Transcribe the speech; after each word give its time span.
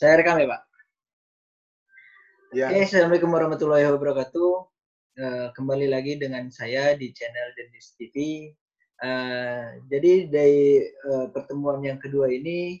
Saya 0.00 0.16
rekam 0.16 0.40
ya, 0.40 0.48
Pak? 0.48 0.62
Ya. 2.56 2.72
Oke, 2.72 2.88
Assalamualaikum 2.88 3.36
warahmatullahi 3.36 3.84
wabarakatuh. 3.84 4.52
Uh, 5.20 5.52
kembali 5.52 5.92
lagi 5.92 6.16
dengan 6.16 6.48
saya 6.48 6.96
di 6.96 7.12
channel 7.12 7.52
Denis 7.52 7.92
TV. 8.00 8.48
Uh, 9.04 9.76
jadi 9.92 10.24
dari 10.32 10.88
uh, 11.04 11.28
pertemuan 11.28 11.84
yang 11.84 12.00
kedua 12.00 12.32
ini, 12.32 12.80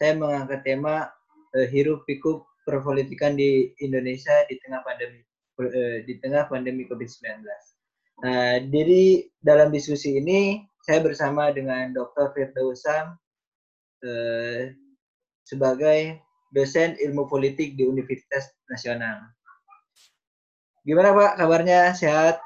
saya 0.00 0.16
mengangkat 0.16 0.64
tema 0.64 1.12
uh, 1.52 1.66
hirup 1.68 2.08
pikuk 2.08 2.48
perpolitikan 2.64 3.36
di 3.36 3.68
Indonesia 3.84 4.48
di 4.48 4.56
tengah 4.64 4.80
pandemi 4.88 5.20
uh, 5.60 6.00
di 6.00 6.16
tengah 6.24 6.48
pandemi 6.48 6.88
COVID-19. 6.88 7.44
Nah, 8.24 8.64
jadi 8.72 9.28
dalam 9.44 9.68
diskusi 9.68 10.16
ini 10.16 10.64
saya 10.80 11.04
bersama 11.04 11.52
dengan 11.52 11.92
Dr. 11.92 12.32
Firdausa 12.32 13.12
uh, 14.00 14.62
sebagai 15.44 16.24
dosen 16.54 16.94
ilmu 17.02 17.26
politik 17.26 17.74
di 17.74 17.82
Universitas 17.82 18.54
Nasional. 18.70 19.26
Gimana 20.86 21.10
Pak 21.10 21.42
kabarnya? 21.42 21.90
Sehat? 21.98 22.38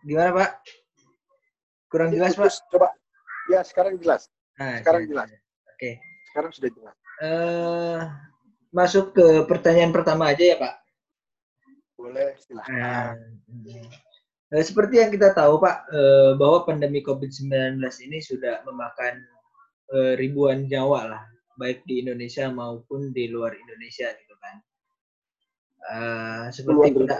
Gimana 0.00 0.34
Pak? 0.34 0.50
Kurang 1.86 2.10
jelas 2.10 2.34
Pak? 2.34 2.50
Coba. 2.72 2.90
Ya 3.46 3.62
sekarang 3.62 4.00
jelas. 4.02 4.26
Nah, 4.58 4.82
sekarang 4.82 5.06
jelas. 5.06 5.28
Oke. 5.30 5.78
Okay. 5.78 5.94
Sekarang 6.32 6.50
sudah 6.50 6.70
jelas. 6.72 6.99
Uh, 7.20 8.08
masuk 8.72 9.12
ke 9.12 9.44
pertanyaan 9.44 9.92
pertama 9.92 10.32
aja 10.32 10.40
ya 10.40 10.56
Pak. 10.56 10.74
Boleh, 12.00 12.32
silahkan. 12.40 13.20
Uh, 14.48 14.64
seperti 14.64 15.04
yang 15.04 15.12
kita 15.12 15.36
tahu 15.36 15.60
Pak, 15.60 15.76
uh, 15.92 16.32
bahwa 16.40 16.64
pandemi 16.64 17.04
COVID-19 17.04 17.76
ini 18.08 18.18
sudah 18.24 18.64
memakan 18.64 19.20
uh, 19.92 20.16
ribuan 20.16 20.64
nyawa 20.64 21.12
lah, 21.12 21.22
baik 21.60 21.84
di 21.84 22.00
Indonesia 22.00 22.48
maupun 22.48 23.12
di 23.12 23.28
luar 23.28 23.52
Indonesia 23.52 24.08
gitu 24.16 24.34
kan. 24.40 24.56
Uh, 25.80 26.44
seperti 26.48 27.04
kita, 27.04 27.18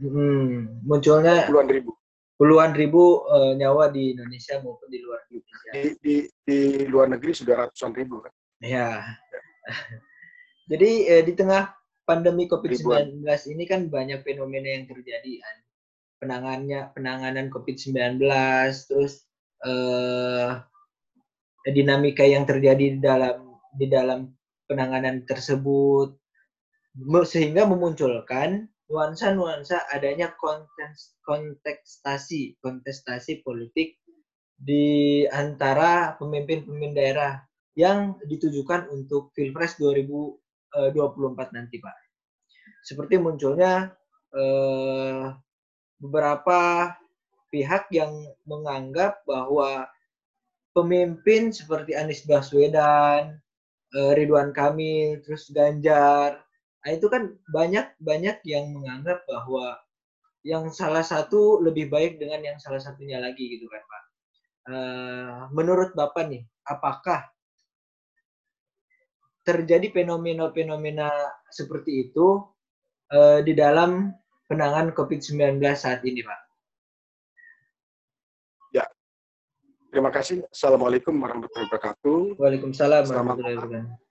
hmm, 0.00 0.84
munculnya 0.88 1.44
puluhan 1.48 1.68
ribu 1.68 1.92
puluhan 2.34 2.72
ribu 2.74 3.24
uh, 3.30 3.54
nyawa 3.54 3.88
di 3.94 4.16
Indonesia 4.16 4.58
maupun 4.58 4.88
di 4.90 4.98
luar 5.04 5.20
Indonesia. 5.30 5.70
Di, 5.70 5.82
di, 6.02 6.14
di 6.42 6.58
luar 6.90 7.12
negeri 7.12 7.32
sudah 7.36 7.54
ratusan 7.66 7.94
ribu 7.94 8.24
kan? 8.24 8.32
Ya. 8.62 9.02
Jadi 10.70 10.90
eh, 11.10 11.22
di 11.24 11.32
tengah 11.36 11.72
pandemi 12.04 12.48
COVID-19 12.48 13.24
ini 13.24 13.64
kan 13.64 13.88
banyak 13.88 14.24
fenomena 14.24 14.68
yang 14.68 14.86
terjadi 14.88 15.32
kan. 15.40 15.56
Penangannya 16.20 16.80
penanganan 16.96 17.52
COVID-19 17.52 18.20
terus 18.88 19.28
eh, 19.64 20.50
dinamika 21.68 22.24
yang 22.24 22.44
terjadi 22.44 22.96
di 22.96 23.00
dalam 23.00 23.56
di 23.74 23.86
dalam 23.88 24.32
penanganan 24.68 25.24
tersebut 25.28 26.16
sehingga 27.26 27.66
memunculkan 27.66 28.70
nuansa-nuansa 28.86 29.90
adanya 29.90 30.36
konteks, 30.38 31.18
kontestasi 31.24 32.60
kontestasi 32.60 33.42
politik 33.42 33.98
di 34.54 35.24
antara 35.28 36.14
pemimpin-pemimpin 36.20 36.94
daerah 36.94 37.42
yang 37.74 38.18
ditujukan 38.22 38.90
untuk 38.90 39.34
Pilpres 39.34 39.78
2024 39.78 41.56
nanti, 41.56 41.82
Pak. 41.82 41.96
Seperti 42.84 43.18
munculnya 43.18 43.90
eh, 44.34 45.24
beberapa 45.98 46.90
pihak 47.50 47.90
yang 47.94 48.12
menganggap 48.46 49.22
bahwa 49.26 49.86
pemimpin 50.74 51.54
seperti 51.54 51.94
Anies 51.94 52.26
Baswedan, 52.26 53.38
eh, 53.94 54.12
Ridwan 54.18 54.50
Kamil, 54.50 55.22
terus 55.22 55.50
Ganjar, 55.50 56.42
nah 56.84 56.90
itu 56.90 57.06
kan 57.08 57.32
banyak 57.50 57.94
banyak 58.02 58.42
yang 58.46 58.74
menganggap 58.74 59.22
bahwa 59.24 59.78
yang 60.44 60.68
salah 60.68 61.00
satu 61.00 61.64
lebih 61.64 61.88
baik 61.88 62.20
dengan 62.20 62.44
yang 62.44 62.58
salah 62.60 62.78
satunya 62.78 63.16
lagi 63.16 63.56
gitu 63.56 63.64
kan 63.66 63.80
Pak. 63.80 64.02
Uh, 64.64 65.38
menurut 65.56 65.96
Bapak 65.96 66.28
nih, 66.28 66.44
apakah 66.68 67.33
terjadi 69.44 69.92
fenomena-fenomena 69.92 71.12
seperti 71.52 72.08
itu 72.08 72.40
uh, 73.12 73.44
di 73.44 73.52
dalam 73.52 74.08
penanganan 74.48 74.96
COVID-19 74.96 75.60
saat 75.76 76.00
ini, 76.08 76.24
Pak? 76.24 76.40
Ya, 78.72 78.88
terima 79.92 80.08
kasih. 80.08 80.48
Assalamualaikum 80.48 81.12
warahmatullahi 81.20 81.68
wabarakatuh. 81.68 82.40
Waalaikumsalam 82.40 83.02
warahmatullahi 83.04 83.56
wabarakatuh. 83.60 84.02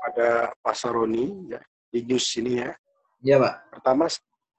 Pada 0.00 0.28
Pak 0.58 0.74
Saroni, 0.74 1.54
ya, 1.54 1.62
di 1.94 2.02
news 2.02 2.26
ini 2.34 2.58
ya. 2.58 2.74
Ya, 3.22 3.36
Pak. 3.38 3.78
Pertama, 3.78 4.10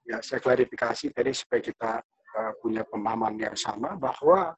ya 0.08 0.18
saya 0.24 0.40
klarifikasi 0.40 1.12
tadi 1.12 1.30
supaya 1.36 1.60
kita 1.60 1.92
uh, 2.40 2.52
punya 2.64 2.88
pemahaman 2.88 3.36
yang 3.36 3.56
sama 3.56 4.00
bahwa 4.00 4.56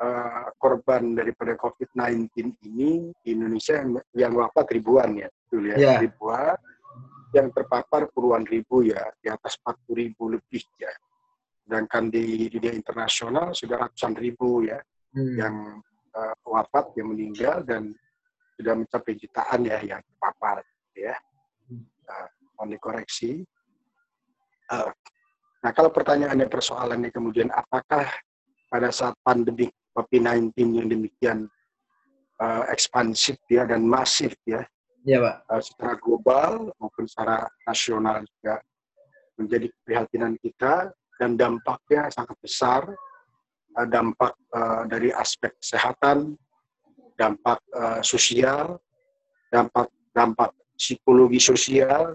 uh, 0.00 0.46
korban 0.58 1.14
daripada 1.14 1.54
COVID-19 1.58 2.30
ini 2.66 3.12
di 3.22 3.28
Indonesia 3.34 3.78
yang, 3.78 3.90
yang 4.14 4.32
wafat 4.38 4.66
ribuan 4.74 5.18
ya, 5.18 5.28
betul 5.30 5.62
ya, 5.70 5.76
yeah. 5.78 5.98
ribuan, 6.02 6.56
yang 7.34 7.50
terpapar 7.50 8.10
puluhan 8.10 8.46
ribu 8.46 8.86
ya, 8.86 9.02
di 9.18 9.28
atas 9.30 9.58
40 9.62 9.94
ribu 9.94 10.34
lebih 10.34 10.64
ya. 10.78 10.90
Sedangkan 11.64 12.12
di 12.12 12.46
dunia 12.52 12.72
internasional 12.76 13.56
sudah 13.56 13.88
ratusan 13.88 14.14
ribu 14.18 14.66
ya, 14.66 14.78
hmm. 15.14 15.34
yang 15.38 15.56
uh, 16.14 16.34
wafat, 16.46 16.94
yang 16.98 17.14
meninggal, 17.14 17.62
dan 17.64 17.94
sudah 18.54 18.74
mencapai 18.78 19.18
jutaan 19.18 19.60
ya 19.66 19.78
yang 19.82 20.00
terpapar 20.02 20.62
ya. 20.94 21.14
Uh, 22.04 22.28
mohon 22.54 22.70
dikoreksi. 22.70 23.42
Uh, 24.70 24.92
nah 25.64 25.72
kalau 25.72 25.88
pertanyaannya 25.90 26.46
persoalannya 26.46 27.10
kemudian 27.10 27.48
apakah 27.50 28.06
pada 28.68 28.88
saat 28.92 29.16
pandemi 29.24 29.72
COVID-19 29.94 30.52
yang 30.74 30.88
demikian 30.90 31.38
uh, 32.42 32.66
ekspansif 32.70 33.38
ya 33.46 33.64
dan 33.64 33.86
masif 33.86 34.34
ya, 34.44 34.66
ya 35.06 35.22
Pak. 35.22 35.36
Uh, 35.48 35.62
secara 35.62 35.94
global 35.98 36.50
maupun 36.82 37.06
secara 37.06 37.46
nasional 37.64 38.26
juga 38.26 38.60
menjadi 39.38 39.66
keprihatinan 39.70 40.34
kita 40.42 40.90
dan 41.18 41.38
dampaknya 41.38 42.10
sangat 42.10 42.36
besar, 42.42 42.82
uh, 43.78 43.86
dampak 43.86 44.34
uh, 44.54 44.82
dari 44.90 45.14
aspek 45.14 45.54
kesehatan, 45.62 46.34
dampak 47.14 47.62
uh, 47.74 48.02
sosial, 48.02 48.82
dampak 49.50 49.86
dampak 50.14 50.50
psikologi 50.74 51.38
sosial, 51.38 52.14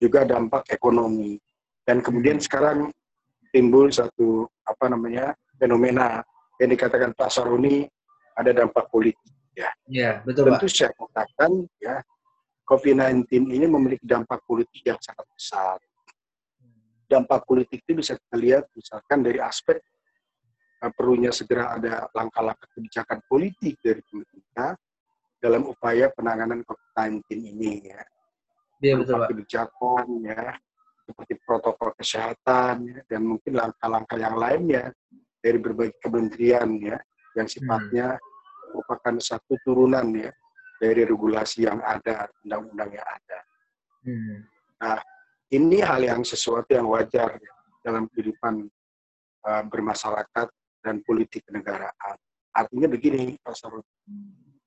juga 0.00 0.24
dampak 0.24 0.68
ekonomi. 0.72 1.36
Dan 1.84 2.00
kemudian 2.00 2.40
sekarang 2.40 2.88
timbul 3.52 3.92
satu 3.92 4.48
apa 4.64 4.88
namanya 4.88 5.36
fenomena 5.60 6.24
yang 6.60 6.70
dikatakan 6.76 7.16
Pak 7.16 7.32
Saruni 7.32 7.88
ada 8.36 8.52
dampak 8.52 8.92
politik 8.92 9.32
ya. 9.56 9.70
Ya, 9.88 10.10
betul 10.20 10.52
Tentu 10.52 10.68
Pak. 10.68 10.72
saya 10.76 10.92
katakan 10.92 11.50
ya 11.80 12.04
COVID-19 12.68 13.50
ini 13.50 13.66
memiliki 13.66 14.06
dampak 14.06 14.44
politik 14.46 14.84
yang 14.84 15.00
sangat 15.02 15.26
besar. 15.34 15.80
Dampak 17.10 17.42
politik 17.42 17.82
itu 17.82 17.98
bisa 17.98 18.14
kita 18.14 18.36
lihat 18.38 18.64
misalkan 18.70 19.26
dari 19.26 19.42
aspek 19.42 19.82
uh, 20.84 20.92
perlunya 20.94 21.34
segera 21.34 21.74
ada 21.74 22.06
langkah-langkah 22.14 22.70
kebijakan 22.70 23.18
politik 23.26 23.74
dari 23.82 23.98
pemerintah 24.06 24.78
dalam 25.40 25.66
upaya 25.66 26.12
penanganan 26.14 26.62
COVID-19 26.62 27.24
ini 27.34 27.90
ya. 27.90 28.02
Iya 28.80 28.94
betul 29.02 29.14
Pak. 29.18 29.28
Kebijakan 29.34 30.06
ya 30.22 30.40
seperti 31.10 31.34
protokol 31.42 31.90
kesehatan 31.98 32.86
ya, 32.86 32.98
dan 33.10 33.26
mungkin 33.26 33.58
langkah-langkah 33.58 34.14
yang 34.14 34.38
lainnya 34.38 34.94
dari 35.40 35.58
berbagai 35.58 35.96
kementerian 36.00 36.68
ya 36.78 37.00
yang 37.34 37.48
sifatnya 37.48 38.16
hmm. 38.16 38.22
merupakan 38.72 39.14
satu 39.18 39.56
turunan 39.64 40.06
ya 40.14 40.30
dari 40.80 41.04
regulasi 41.04 41.68
yang 41.68 41.80
ada, 41.84 42.28
undang-undang 42.44 42.90
yang 42.96 43.08
ada. 43.08 43.38
Hmm. 44.00 44.36
Nah, 44.80 44.98
ini 45.52 45.78
hal 45.84 46.00
yang 46.00 46.22
sesuatu 46.24 46.72
yang 46.72 46.88
wajar 46.88 47.36
ya, 47.36 47.52
dalam 47.84 48.08
kehidupan 48.08 48.64
uh, 49.44 49.64
bermasyarakat 49.68 50.48
dan 50.80 51.04
politik 51.04 51.44
kenegaraan. 51.44 52.16
Artinya 52.56 52.88
begini, 52.88 53.36
Pak. 53.44 53.60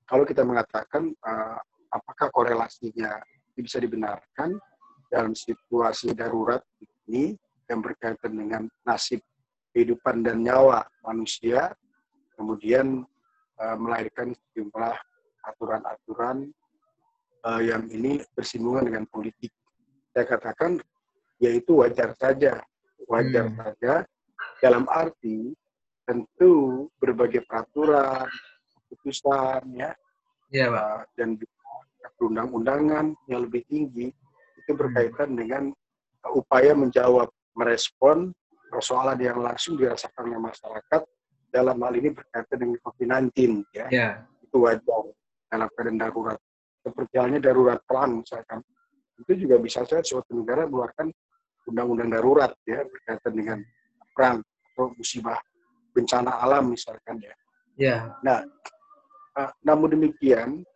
Kalau 0.06 0.22
kita 0.22 0.46
mengatakan 0.46 1.10
uh, 1.10 1.58
apakah 1.90 2.30
korelasinya 2.30 3.18
bisa 3.58 3.82
dibenarkan 3.82 4.54
dalam 5.10 5.34
situasi 5.34 6.14
darurat 6.14 6.62
ini 7.06 7.34
yang 7.70 7.80
berkaitan 7.82 8.34
dengan 8.34 8.62
nasib 8.86 9.22
kehidupan 9.74 10.22
dan 10.22 10.46
nyawa 10.46 10.86
manusia, 11.02 11.74
kemudian 12.38 13.02
uh, 13.58 13.76
melahirkan 13.76 14.30
sejumlah 14.32 14.94
aturan-aturan 15.44 16.48
uh, 17.42 17.60
yang 17.60 17.90
ini 17.90 18.22
bersinggungan 18.38 18.86
dengan 18.86 19.04
politik. 19.10 19.50
Saya 20.14 20.30
katakan 20.30 20.78
yaitu 21.42 21.82
wajar 21.82 22.14
saja, 22.14 22.62
wajar 23.10 23.50
hmm. 23.50 23.58
saja 23.58 23.92
dalam 24.62 24.86
arti 24.86 25.52
tentu 26.06 26.86
berbagai 27.02 27.42
peraturan, 27.44 28.30
keputusan 28.78 29.60
ya, 29.74 29.90
ya 30.54 30.70
Pak. 30.70 30.78
Uh, 30.78 31.02
dan 31.18 31.28
perundang-undangan 32.14 33.18
yang 33.26 33.40
lebih 33.42 33.66
tinggi 33.66 34.14
itu 34.54 34.70
hmm. 34.70 34.80
berkaitan 34.80 35.34
hmm. 35.34 35.38
dengan 35.42 35.64
upaya 36.30 36.72
menjawab, 36.72 37.28
merespon 37.58 38.32
persoalan 38.74 39.14
yang 39.22 39.38
langsung 39.38 39.78
dirasakan 39.78 40.34
oleh 40.34 40.42
masyarakat 40.50 41.02
dalam 41.54 41.78
hal 41.78 41.94
ini 41.94 42.10
berkaitan 42.10 42.58
dengan 42.58 42.76
COVID-19 42.82 43.62
ya. 43.70 43.86
ya. 43.94 44.08
Itu 44.42 44.66
wajar 44.66 45.06
dalam 45.46 45.70
keadaan 45.70 45.98
darurat. 46.02 46.38
Seperti 46.82 47.14
halnya 47.14 47.38
darurat 47.38 47.78
perang 47.86 48.26
misalkan. 48.26 48.58
Itu 49.14 49.38
juga 49.38 49.62
bisa 49.62 49.86
saja 49.86 50.02
suatu 50.02 50.34
negara 50.34 50.66
mengeluarkan 50.66 51.14
undang-undang 51.70 52.10
darurat 52.10 52.50
ya 52.66 52.82
berkaitan 52.82 53.32
dengan 53.32 53.58
perang 54.10 54.42
atau 54.42 54.90
musibah 54.98 55.38
bencana 55.94 56.42
alam 56.42 56.74
misalkan 56.74 57.22
ya. 57.22 57.34
Ya. 57.78 57.98
Nah, 58.26 58.42
uh, 59.38 59.50
namun 59.62 59.94
demikian 59.94 60.66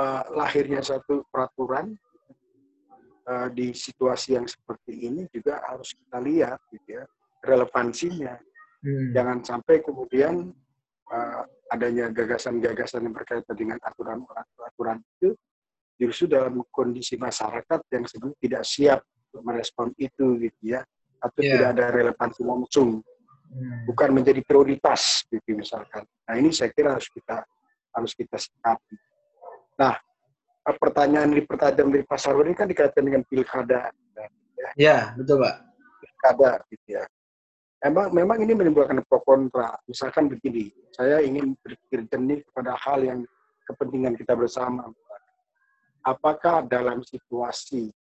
uh, 0.00 0.22
lahirnya 0.32 0.80
satu 0.80 1.28
peraturan 1.28 1.92
uh, 3.26 3.48
di 3.50 3.74
situasi 3.74 4.38
yang 4.38 4.46
seperti 4.46 5.10
ini 5.10 5.26
juga 5.28 5.60
harus 5.66 5.92
kita 5.92 6.18
lihat 6.22 6.58
gitu 6.70 7.02
ya 7.02 7.04
relevansinya. 7.42 8.34
Hmm. 8.82 9.10
Jangan 9.14 9.38
sampai 9.42 9.82
kemudian 9.82 10.50
uh, 11.10 11.42
adanya 11.70 12.10
gagasan-gagasan 12.10 13.06
yang 13.06 13.14
berkaitan 13.14 13.56
dengan 13.58 13.78
aturan-aturan 13.82 15.02
itu 15.18 15.34
justru 15.96 16.28
dalam 16.30 16.62
kondisi 16.70 17.16
masyarakat 17.16 17.80
yang 17.90 18.04
sebelum 18.04 18.32
tidak 18.38 18.62
siap 18.62 19.00
untuk 19.32 19.42
merespon 19.42 19.88
itu 19.96 20.36
gitu 20.38 20.76
ya 20.76 20.80
atau 21.18 21.40
yeah. 21.40 21.52
tidak 21.56 21.68
ada 21.74 21.84
relevansi 21.90 22.40
langsung 22.44 23.00
hmm. 23.00 23.88
bukan 23.88 24.10
menjadi 24.12 24.40
prioritas 24.44 25.24
gitu 25.32 25.56
misalkan 25.56 26.04
nah 26.28 26.34
ini 26.36 26.52
saya 26.52 26.70
kira 26.70 26.94
harus 26.94 27.08
kita 27.08 27.42
harus 27.96 28.12
kita 28.12 28.36
sikapi 28.36 28.96
nah 29.80 29.96
pertanyaan 30.74 31.30
di 31.30 31.42
pertanyaan 31.46 31.94
dari 31.94 32.02
pasar 32.02 32.34
ini 32.42 32.54
kan 32.58 32.66
dikaitkan 32.66 33.06
dengan 33.06 33.22
pilkada 33.22 33.94
ya, 34.58 34.68
ya 34.74 34.98
betul 35.14 35.38
pak 35.46 35.54
pilkada 36.02 36.50
gitu 36.74 36.98
ya 36.98 37.04
Emang 37.84 38.08
memang 38.10 38.40
ini 38.40 38.56
menimbulkan 38.56 39.04
pro 39.04 39.20
kontra. 39.20 39.76
Misalkan 39.84 40.32
begini, 40.32 40.72
saya 40.96 41.20
ingin 41.20 41.52
berpikir 41.60 42.08
jernih 42.10 42.40
kepada 42.48 42.72
hal 42.82 43.04
yang 43.04 43.20
kepentingan 43.68 44.16
kita 44.16 44.32
bersama. 44.32 44.88
Apakah 46.00 46.64
dalam 46.64 47.04
situasi 47.04 47.92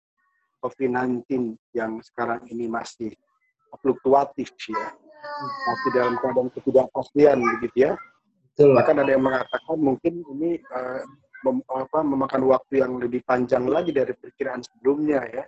COVID-19 0.63 1.59
yang 1.75 1.99
sekarang 2.01 2.47
ini 2.47 2.71
masih 2.71 3.11
fluktuatif 3.83 4.55
ya, 4.65 4.95
masih 5.43 5.89
dalam 5.91 6.15
keadaan 6.23 6.49
ketidakpastian 6.55 7.37
begitu 7.59 7.91
ya. 7.91 7.93
Betul. 8.55 8.71
Bahkan 8.79 8.95
ada 9.03 9.11
yang 9.11 9.23
mengatakan 9.27 9.75
mungkin 9.77 10.23
ini 10.33 10.63
uh, 10.71 11.03
mem, 11.45 11.61
apa, 11.69 11.99
memakan 12.01 12.43
waktu 12.49 12.81
yang 12.81 12.97
lebih 12.97 13.21
panjang 13.21 13.69
lagi 13.69 13.93
dari 13.93 14.17
perkiraan 14.17 14.65
sebelumnya 14.65 15.21
ya 15.29 15.45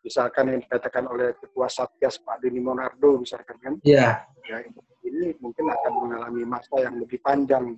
misalkan 0.00 0.52
yang 0.52 0.60
dikatakan 0.64 1.04
oleh 1.08 1.36
ketua 1.36 1.68
satgas 1.68 2.20
Pak 2.20 2.40
Dini 2.40 2.60
Monardo 2.60 3.20
misalkan 3.20 3.56
kan 3.60 3.74
yeah. 3.84 4.24
ya 4.48 4.60
ini 5.04 5.36
mungkin 5.40 5.68
akan 5.68 5.92
mengalami 6.08 6.42
masa 6.44 6.76
yang 6.80 6.96
lebih 6.96 7.20
panjang 7.20 7.76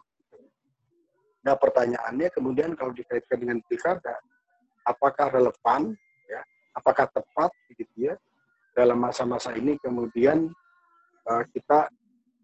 nah 1.47 1.55
pertanyaannya 1.55 2.31
kemudian 2.35 2.75
kalau 2.75 2.91
dikaitkan 2.91 3.39
dengan 3.39 3.59
pilkada 3.67 4.19
apakah 4.83 5.31
relevan 5.31 5.95
ya 6.27 6.43
apakah 6.75 7.07
tepat 7.11 7.51
begitu 7.71 8.11
ya 8.11 8.15
dalam 8.75 8.99
masa-masa 8.99 9.55
ini 9.55 9.79
kemudian 9.79 10.51
uh, 11.31 11.43
kita 11.55 11.87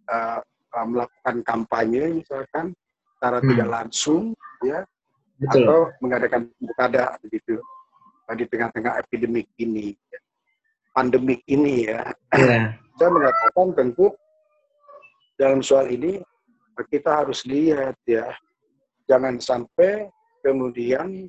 uh, 0.07 0.41
melakukan 0.87 1.45
kampanye 1.45 2.23
misalkan 2.23 2.73
secara 3.19 3.39
hmm. 3.43 3.49
tidak 3.53 3.69
langsung 3.69 4.23
ya 4.65 4.87
Betul. 5.43 5.67
atau 5.67 5.81
mengadakan 5.99 6.47
pilkada 6.55 7.19
begitu 7.27 7.59
di 8.33 8.47
tengah-tengah 8.49 9.03
epidemik 9.03 9.51
ini, 9.61 9.93
pandemik 10.95 11.43
ini 11.51 11.91
ya. 11.91 12.15
Yeah. 12.33 12.79
Saya 13.01 13.11
mengatakan 13.11 13.69
tentu 13.75 14.07
dalam 15.37 15.61
soal 15.61 15.91
ini 15.91 16.23
kita 16.89 17.27
harus 17.27 17.43
lihat 17.45 17.99
ya, 18.07 18.31
jangan 19.11 19.37
sampai 19.43 20.09
kemudian 20.41 21.29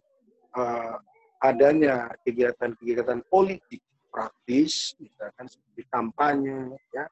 uh, 0.56 0.96
adanya 1.44 2.08
kegiatan-kegiatan 2.24 3.20
politik 3.28 3.84
praktis, 4.14 4.94
misalkan 5.02 5.50
seperti 5.50 5.84
kampanye, 5.90 6.78
ya, 6.94 7.10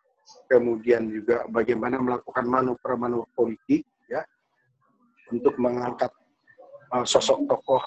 kemudian 0.48 1.10
juga 1.10 1.44
bagaimana 1.50 1.98
melakukan 1.98 2.46
manuver-manuver 2.46 3.28
politik, 3.34 3.84
ya, 4.08 4.22
untuk 5.34 5.58
mengangkat 5.58 6.14
uh, 6.92 7.06
sosok 7.08 7.48
tokoh 7.48 7.84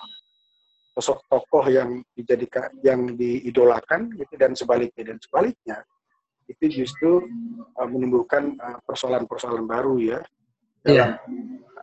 sosok 0.94 1.26
tokoh 1.26 1.66
yang 1.66 1.98
dijadikan 2.14 2.70
yang 2.86 3.18
diidolakan 3.18 4.14
gitu 4.14 4.34
dan 4.38 4.54
sebaliknya. 4.54 5.14
Dan 5.14 5.18
sebaliknya 5.18 5.78
itu 6.46 6.82
justru 6.82 7.26
uh, 7.74 7.88
menimbulkan 7.90 8.54
uh, 8.62 8.78
persoalan-persoalan 8.86 9.66
baru 9.66 9.98
ya. 9.98 10.20
Dalam 10.84 11.16
yeah. 11.16 11.18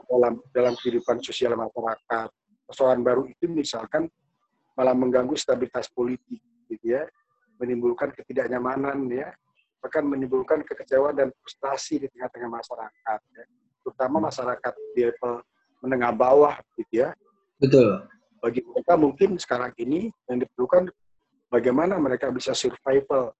dalam 0.07 0.33
dalam 0.55 0.73
kehidupan 0.79 1.19
sosial 1.19 1.59
masyarakat. 1.59 2.29
Persoalan 2.71 3.03
baru 3.03 3.27
itu 3.27 3.51
misalkan 3.51 4.07
malah 4.79 4.95
mengganggu 4.95 5.35
stabilitas 5.35 5.91
politik 5.91 6.39
gitu 6.71 6.85
ya. 6.95 7.03
Menimbulkan 7.59 8.15
ketidaknyamanan 8.15 9.11
ya. 9.11 9.35
Bahkan 9.83 10.07
menimbulkan 10.07 10.63
kekecewaan 10.63 11.19
dan 11.19 11.27
frustasi 11.35 11.99
di 11.99 12.07
tengah-tengah 12.15 12.47
masyarakat 12.47 13.19
ya. 13.35 13.43
terutama 13.81 14.29
masyarakat 14.29 14.73
di 14.93 15.09
level 15.09 15.41
menengah 15.81 16.13
bawah 16.13 16.55
gitu 16.77 17.05
ya 17.05 17.09
betul 17.57 18.05
bagi 18.41 18.65
mereka 18.65 18.93
mungkin 18.97 19.37
sekarang 19.37 19.69
ini 19.77 20.09
yang 20.25 20.41
diperlukan 20.41 20.89
bagaimana 21.53 21.99
mereka 22.01 22.33
bisa 22.33 22.57
survival 22.57 23.35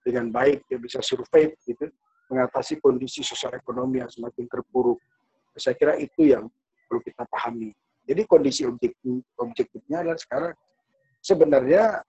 dengan 0.00 0.32
baik, 0.32 0.64
ya 0.72 0.80
bisa 0.80 1.04
survive 1.04 1.52
gitu, 1.68 1.84
mengatasi 2.32 2.80
kondisi 2.80 3.20
sosial 3.20 3.52
ekonomi 3.60 4.00
yang 4.00 4.08
semakin 4.08 4.48
terpuruk. 4.48 4.96
Saya 5.58 5.76
kira 5.76 6.00
itu 6.00 6.32
yang 6.32 6.48
perlu 6.88 7.04
kita 7.04 7.28
pahami. 7.28 7.76
Jadi 8.08 8.24
kondisi 8.24 8.64
objektif, 8.64 9.20
objektifnya 9.36 10.00
adalah 10.00 10.16
sekarang 10.16 10.54
sebenarnya 11.20 12.00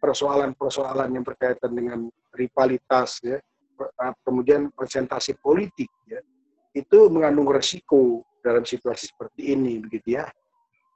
persoalan-persoalan 0.00 1.12
yang 1.12 1.24
berkaitan 1.26 1.76
dengan 1.76 2.08
rivalitas, 2.32 3.20
ya, 3.20 3.36
kemudian 4.24 4.72
presentasi 4.72 5.36
politik, 5.36 5.92
ya, 6.08 6.24
itu 6.72 6.98
mengandung 7.12 7.48
resiko 7.48 8.24
dalam 8.40 8.64
situasi 8.64 9.12
seperti 9.12 9.54
ini, 9.54 9.78
begitu 9.78 10.18
ya. 10.18 10.26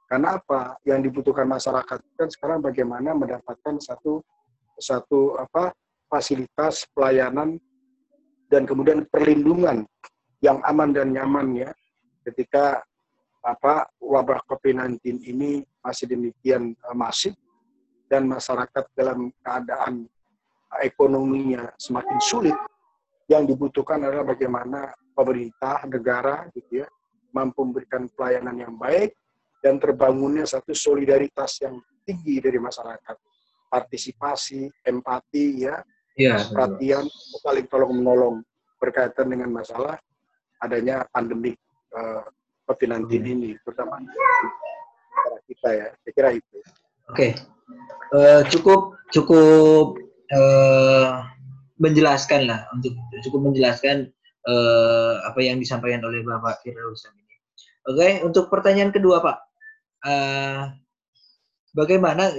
Karena 0.07 0.39
apa? 0.39 0.79
Yang 0.87 1.11
dibutuhkan 1.11 1.47
masyarakat 1.47 1.99
kan 2.15 2.29
sekarang 2.31 2.59
bagaimana 2.63 3.11
mendapatkan 3.11 3.75
satu 3.83 4.23
satu 4.77 5.35
apa 5.41 5.73
fasilitas 6.07 6.87
pelayanan 6.95 7.59
dan 8.47 8.63
kemudian 8.63 9.03
perlindungan 9.09 9.83
yang 10.39 10.63
aman 10.63 10.95
dan 10.95 11.11
nyaman 11.11 11.67
ya 11.67 11.71
ketika 12.23 12.79
apa 13.43 13.87
wabah 13.99 14.43
COVID-19 14.47 15.23
ini 15.23 15.63
masih 15.79 16.07
demikian 16.07 16.75
uh, 16.87 16.95
masif 16.95 17.35
dan 18.07 18.27
masyarakat 18.27 18.85
dalam 18.95 19.31
keadaan 19.43 20.07
uh, 20.71 20.79
ekonominya 20.83 21.71
semakin 21.79 22.19
sulit 22.19 22.57
yang 23.27 23.43
dibutuhkan 23.43 23.99
adalah 24.03 24.33
bagaimana 24.33 24.95
pemerintah 25.11 25.83
negara 25.83 26.47
gitu 26.55 26.83
ya 26.83 26.87
mampu 27.35 27.61
memberikan 27.61 28.07
pelayanan 28.15 28.55
yang 28.57 28.73
baik 28.79 29.13
dan 29.61 29.77
terbangunnya 29.77 30.47
satu 30.47 30.71
solidaritas 30.71 31.59
yang 31.61 31.77
tinggi 32.07 32.39
dari 32.39 32.57
masyarakat. 32.57 33.15
Partisipasi, 33.67 34.71
empati, 34.87 35.67
ya, 35.67 35.75
ya 36.15 36.39
perhatian, 36.39 37.03
saling 37.43 37.67
tolong 37.67 37.99
menolong 37.99 38.35
berkaitan 38.79 39.27
dengan 39.27 39.51
masalah 39.51 39.99
adanya 40.63 41.03
pandemi 41.11 41.51
uh, 41.91 42.23
COVID-19 42.63 43.11
hmm. 43.11 43.33
ini, 43.35 43.51
terutama 43.59 43.99
kita 45.51 45.69
ya. 45.75 45.87
Saya 45.99 46.11
kira 46.15 46.29
itu. 46.31 46.57
Oke, 47.11 47.11
okay. 47.11 47.31
uh, 48.15 48.39
eh, 48.39 48.41
cukup 48.51 48.95
cukup 49.11 49.99
uh, 50.31 51.27
menjelaskan 51.77 52.49
lah 52.49 52.65
untuk 52.73 52.93
cukup 53.21 53.53
menjelaskan 53.53 54.09
uh, 54.49 55.21
apa 55.25 55.39
yang 55.41 55.61
disampaikan 55.61 56.01
oleh 56.05 56.25
Bapak 56.25 56.61
Firdaus 56.65 57.05
ini. 57.09 57.23
Oke, 57.87 57.97
okay, 57.97 58.11
untuk 58.25 58.51
pertanyaan 58.51 58.91
kedua 58.91 59.23
Pak, 59.23 59.37
uh, 60.03 60.61
bagaimana 61.77 62.33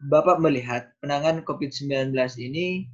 Bapak 0.00 0.40
melihat 0.40 0.92
penanganan 1.00 1.44
COVID-19 1.44 2.12
ini 2.40 2.88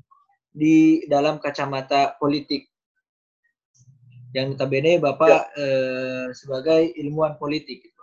di 0.53 1.03
dalam 1.09 1.43
kacamata 1.43 2.15
politik? 2.21 2.69
Yang 4.37 4.55
notabene 4.55 5.01
Bapak 5.01 5.31
ya. 5.33 5.41
uh, 5.57 6.27
sebagai 6.37 6.93
ilmuwan 7.01 7.41
politik. 7.41 7.83
Gitu. 7.83 8.03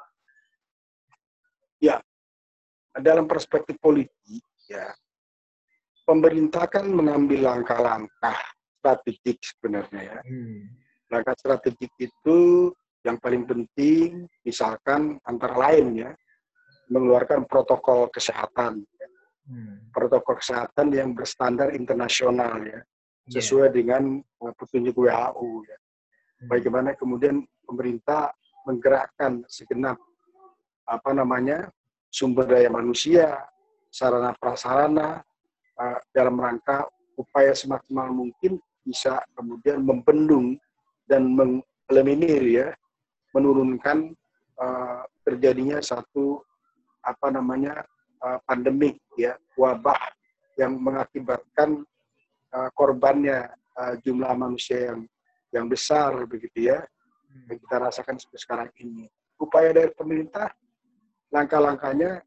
dalam 3.01 3.25
perspektif 3.25 3.75
politik 3.81 4.45
ya 4.69 4.93
pemerintah 6.03 6.67
kan 6.67 6.85
mengambil 6.87 7.51
langkah-langkah 7.51 8.39
strategik 8.79 9.39
sebenarnya 9.39 10.01
ya. 10.03 10.19
Hmm. 10.27 10.67
Langkah 11.07 11.35
strategik 11.39 11.91
itu 11.99 12.69
yang 13.03 13.19
paling 13.19 13.43
penting 13.47 14.27
misalkan 14.43 15.19
antara 15.27 15.55
lain 15.55 16.07
ya 16.07 16.11
mengeluarkan 16.91 17.47
protokol 17.47 18.11
kesehatan. 18.11 18.83
Hmm. 19.43 19.91
Protokol 19.91 20.39
kesehatan 20.39 20.91
yang 20.91 21.15
berstandar 21.15 21.71
internasional 21.71 22.59
ya. 22.63 22.79
Iya. 23.27 23.39
Sesuai 23.39 23.71
yeah. 23.71 23.75
dengan 23.75 24.03
uh, 24.19 24.53
petunjuk 24.55 24.99
WHO 24.99 25.49
ya. 25.63 25.77
Hmm. 26.43 26.47
Bagaimana 26.51 26.95
kemudian 26.99 27.43
pemerintah 27.63 28.35
menggerakkan 28.67 29.43
segenap 29.47 29.95
apa 30.83 31.11
namanya 31.15 31.71
sumber 32.11 32.43
daya 32.47 32.67
manusia, 32.67 33.39
sarana 33.87 34.35
prasarana 34.35 35.23
uh, 35.83 35.99
dalam 36.15 36.39
rangka 36.39 36.87
upaya 37.19 37.51
semaksimal 37.51 38.09
mungkin 38.09 38.57
bisa 38.83 39.19
kemudian 39.35 39.83
membendung 39.83 40.55
dan 41.07 41.27
mengeliminir 41.35 42.43
ya 42.47 42.67
menurunkan 43.35 44.15
uh, 44.59 45.03
terjadinya 45.27 45.83
satu 45.83 46.39
apa 47.03 47.27
namanya 47.31 47.83
uh, 48.23 48.39
pandemik 48.47 48.99
ya 49.19 49.35
wabah 49.59 49.99
yang 50.55 50.79
mengakibatkan 50.79 51.83
uh, 52.55 52.69
korbannya 52.77 53.51
uh, 53.75 53.93
jumlah 54.01 54.31
manusia 54.37 54.93
yang 54.93 55.01
yang 55.53 55.65
besar 55.69 56.25
begitu 56.25 56.73
ya 56.73 56.79
yang 57.49 57.57
kita 57.57 57.75
rasakan 57.81 58.17
sekarang 58.37 58.69
ini. 58.77 59.09
Upaya 59.41 59.73
dari 59.73 59.89
pemerintah 59.91 60.53
langkah-langkahnya 61.33 62.21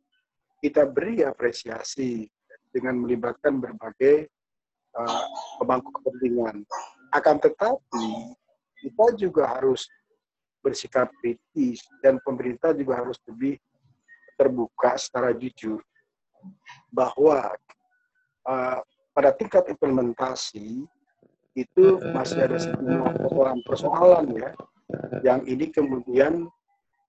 kita 0.59 0.83
beri 0.83 1.23
apresiasi 1.23 2.27
dengan 2.77 3.01
melibatkan 3.01 3.57
berbagai 3.57 4.29
uh, 4.93 5.25
pemangku 5.57 5.89
kepentingan 5.97 6.69
akan 7.17 7.37
tetapi 7.41 8.37
kita 8.85 9.07
juga 9.17 9.57
harus 9.57 9.89
bersikap 10.61 11.09
kritis 11.25 11.81
dan 12.05 12.21
pemerintah 12.21 12.77
juga 12.77 13.01
harus 13.01 13.17
lebih 13.25 13.57
terbuka 14.37 15.01
secara 15.01 15.33
jujur 15.33 15.81
bahwa 16.93 17.57
uh, 18.45 18.79
pada 19.17 19.33
tingkat 19.33 19.65
implementasi 19.73 20.85
itu 21.57 21.85
masih 22.13 22.45
ada 22.45 22.61
sejumlah 22.61 23.17
persoalan-persoalan 23.17 24.29
ya 24.37 24.53
yang 25.25 25.41
ini 25.49 25.73
kemudian 25.73 26.47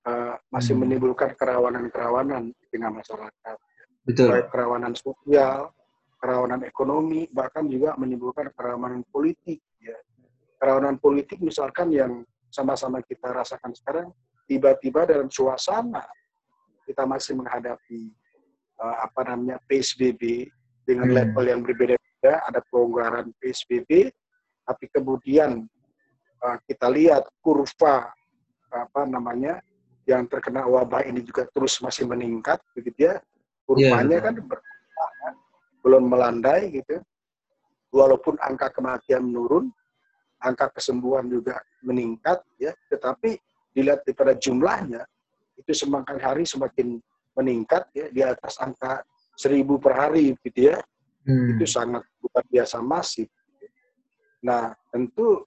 uh, 0.08 0.36
masih 0.50 0.74
menimbulkan 0.74 1.36
kerawanan-kerawanan 1.36 2.56
di 2.56 2.66
tengah 2.72 2.90
masyarakat. 2.90 3.58
Betul. 4.08 4.32
Baik 4.32 4.48
kerawanan 4.48 4.96
sosial, 4.96 5.76
kerawanan 6.24 6.64
ekonomi, 6.64 7.28
bahkan 7.28 7.68
juga 7.68 8.00
menimbulkan 8.00 8.56
kerawanan 8.56 9.04
politik. 9.12 9.60
Ya. 9.84 10.00
Kerawanan 10.58 10.96
politik 10.96 11.44
misalkan 11.44 11.92
yang 11.92 12.24
sama-sama 12.48 13.04
kita 13.04 13.36
rasakan 13.36 13.76
sekarang 13.76 14.08
tiba-tiba 14.48 15.04
dalam 15.04 15.28
suasana 15.28 16.08
kita 16.88 17.04
masih 17.04 17.36
menghadapi 17.36 18.16
uh, 18.80 19.04
apa 19.04 19.28
namanya 19.28 19.60
PSBB 19.68 20.48
dengan 20.88 21.12
hmm. 21.12 21.18
level 21.20 21.46
yang 21.46 21.62
berbeda-beda 21.68 22.48
ada 22.48 22.64
pelonggaran 22.72 23.36
PSBB 23.44 24.08
tapi 24.64 24.86
kemudian 24.88 25.68
uh, 26.42 26.58
kita 26.64 26.88
lihat 26.88 27.28
kurva 27.44 28.08
apa 28.72 29.02
namanya 29.04 29.60
yang 30.08 30.24
terkena 30.32 30.64
wabah 30.64 31.04
ini 31.04 31.20
juga 31.20 31.44
terus 31.52 31.84
masih 31.84 32.08
meningkat 32.08 32.64
begitu 32.72 33.12
ya 33.12 33.20
kurvanya 33.68 34.18
yeah. 34.18 34.24
kan 34.24 34.36
belum 35.84 36.04
melandai 36.08 36.72
gitu. 36.72 37.04
Walaupun 37.92 38.40
angka 38.40 38.72
kematian 38.72 39.28
menurun 39.28 39.68
angka 40.40 40.72
kesembuhan 40.72 41.28
juga 41.28 41.60
meningkat 41.84 42.40
ya. 42.56 42.72
Tetapi 42.88 43.36
dilihat 43.76 44.08
daripada 44.08 44.34
jumlahnya 44.40 45.04
itu 45.60 45.72
semakin 45.76 46.18
hari 46.18 46.44
semakin 46.48 46.98
meningkat 47.36 47.84
ya. 47.92 48.08
Di 48.08 48.22
atas 48.24 48.56
angka 48.64 49.04
seribu 49.36 49.76
per 49.78 49.94
hari 50.00 50.32
gitu 50.40 50.72
ya. 50.72 50.80
Hmm. 51.28 51.60
itu 51.60 51.68
sangat 51.68 52.08
luar 52.24 52.44
biasa 52.48 52.80
masif. 52.80 53.28
Nah 54.48 54.72
tentu 54.96 55.44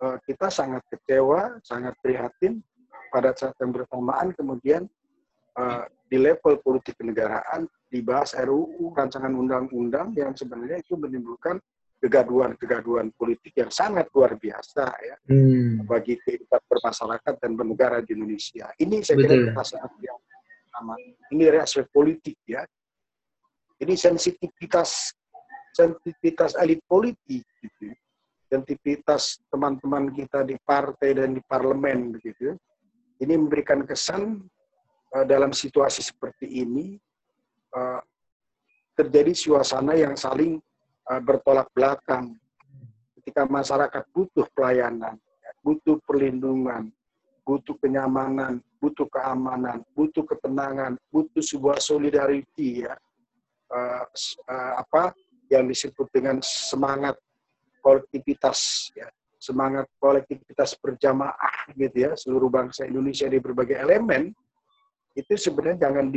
uh, 0.00 0.16
kita 0.24 0.48
sangat 0.48 0.80
kecewa 0.88 1.60
sangat 1.60 1.92
prihatin 2.00 2.64
pada 3.12 3.36
saat 3.36 3.52
yang 3.60 3.76
bersamaan 3.76 4.32
kemudian 4.32 4.88
uh, 5.58 5.84
di 6.08 6.16
level 6.20 6.60
politik 6.60 7.00
kenegaraan 7.00 7.64
dibahas 7.88 8.36
RUU 8.36 8.92
rancangan 8.92 9.32
undang-undang 9.32 10.12
yang 10.16 10.36
sebenarnya 10.36 10.80
itu 10.80 10.96
menimbulkan 10.96 11.60
kegaduhan-kegaduhan 12.02 13.14
politik 13.14 13.54
yang 13.54 13.70
sangat 13.70 14.10
luar 14.10 14.34
biasa 14.34 14.90
ya 14.90 15.16
hmm. 15.30 15.86
bagi 15.86 16.18
kehidupan 16.18 16.58
bermasyarakat 16.66 17.34
dan 17.38 17.50
bernegara 17.54 18.02
di 18.02 18.18
Indonesia. 18.18 18.74
Ini 18.74 19.06
saya 19.06 19.22
Betul. 19.22 19.28
kira 19.30 19.34
kita 19.54 19.62
sangat 19.62 19.92
yang 20.02 20.18
pertama. 20.66 20.94
Ini 21.30 21.42
aspek 21.62 21.86
politik 21.94 22.36
ya. 22.42 22.66
Ini 23.78 23.94
sensitivitas 23.94 25.14
sensitivitas 25.72 26.58
elit 26.58 26.82
politik 26.84 27.46
gitu. 27.62 27.94
Sensitivitas 28.50 29.40
teman-teman 29.48 30.12
kita 30.12 30.44
di 30.44 30.58
partai 30.60 31.16
dan 31.16 31.32
di 31.38 31.40
parlemen 31.40 32.18
begitu. 32.18 32.52
Ini 33.22 33.38
memberikan 33.38 33.86
kesan 33.86 34.42
uh, 35.12 35.24
dalam 35.28 35.52
situasi 35.52 36.00
seperti 36.00 36.48
ini 36.64 36.96
uh, 37.76 38.00
terjadi 38.96 39.32
suasana 39.32 39.96
yang 39.96 40.16
saling 40.16 40.58
uh, 41.08 41.20
bertolak 41.20 41.68
belakang. 41.76 42.36
Ketika 43.20 43.46
masyarakat 43.46 44.02
butuh 44.10 44.50
pelayanan, 44.50 45.14
butuh 45.62 46.02
perlindungan, 46.02 46.90
butuh 47.46 47.78
kenyamanan, 47.78 48.58
butuh 48.82 49.06
keamanan, 49.06 49.86
butuh 49.94 50.26
ketenangan, 50.26 50.98
butuh 51.06 51.38
sebuah 51.38 51.78
solidarity 51.78 52.82
ya, 52.82 52.98
apa 54.74 55.14
yang 55.46 55.70
disebut 55.70 56.10
dengan 56.10 56.42
semangat 56.42 57.14
kolektivitas 57.78 58.90
ya, 58.98 59.06
semangat 59.38 59.86
kolektivitas 60.02 60.74
berjamaah 60.82 61.70
gitu 61.78 62.10
ya, 62.10 62.18
seluruh 62.18 62.50
bangsa 62.50 62.90
Indonesia 62.90 63.30
di 63.30 63.38
berbagai 63.38 63.78
elemen 63.78 64.34
itu 65.12 65.36
sebenarnya 65.36 65.88
jangan 65.88 66.08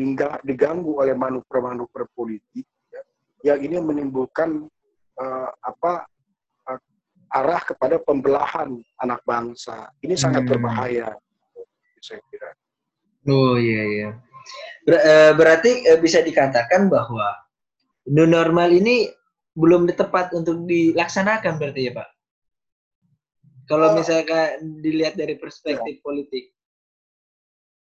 diganggu 0.43 1.03
oleh 1.03 1.11
manuver-manuver 1.11 2.07
politik 2.15 2.63
ya, 2.87 3.01
yang 3.51 3.59
ini 3.59 3.75
menimbulkan 3.83 4.71
uh, 5.19 5.49
apa 5.59 6.07
uh, 6.71 6.79
arah 7.35 7.61
kepada 7.63 7.99
pembelahan 7.99 8.79
anak 9.03 9.19
bangsa. 9.27 9.91
Ini 9.99 10.15
sangat 10.15 10.47
hmm. 10.47 10.51
berbahaya, 10.55 11.11
saya 11.99 12.23
kira. 12.31 12.55
Oh 13.27 13.59
iya 13.59 13.83
iya. 13.83 14.09
Ber 14.87 14.95
uh, 14.95 15.31
berarti 15.35 15.83
uh, 15.91 15.99
bisa 15.99 16.23
dikatakan 16.23 16.87
bahwa 16.87 17.35
new 18.07 18.29
normal 18.29 18.71
ini 18.71 19.11
belum 19.55 19.91
tepat 19.91 20.31
untuk 20.31 20.63
dilaksanakan 20.67 21.59
berarti 21.59 21.91
ya 21.91 21.93
Pak? 21.95 22.09
Kalau 23.65 23.97
misalkan 23.97 24.77
dilihat 24.85 25.17
dari 25.17 25.41
perspektif 25.41 25.97
ya. 25.97 26.03
politik. 26.05 26.53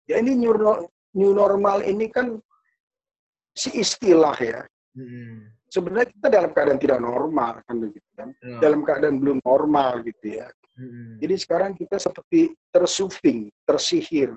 Ya 0.08 0.22
ini 0.22 0.38
new, 0.38 0.54
new 1.16 1.32
normal 1.32 1.80
ini 1.82 2.12
kan 2.12 2.36
si 3.56 3.72
istilah 3.80 4.36
ya. 4.36 4.60
Hmm 4.92 5.56
sebenarnya 5.70 6.08
kita 6.08 6.28
dalam 6.30 6.50
keadaan 6.54 6.80
tidak 6.80 6.98
normal 7.02 7.52
kan 7.66 7.76
begitu 7.76 8.08
kan 8.14 8.28
ya. 8.40 8.58
dalam 8.62 8.80
keadaan 8.86 9.16
belum 9.18 9.38
normal 9.42 10.00
gitu 10.06 10.40
ya 10.40 10.48
hmm. 10.78 11.18
jadi 11.20 11.34
sekarang 11.36 11.72
kita 11.74 11.98
seperti 11.98 12.54
tersufing 12.70 13.50
tersihir 13.66 14.32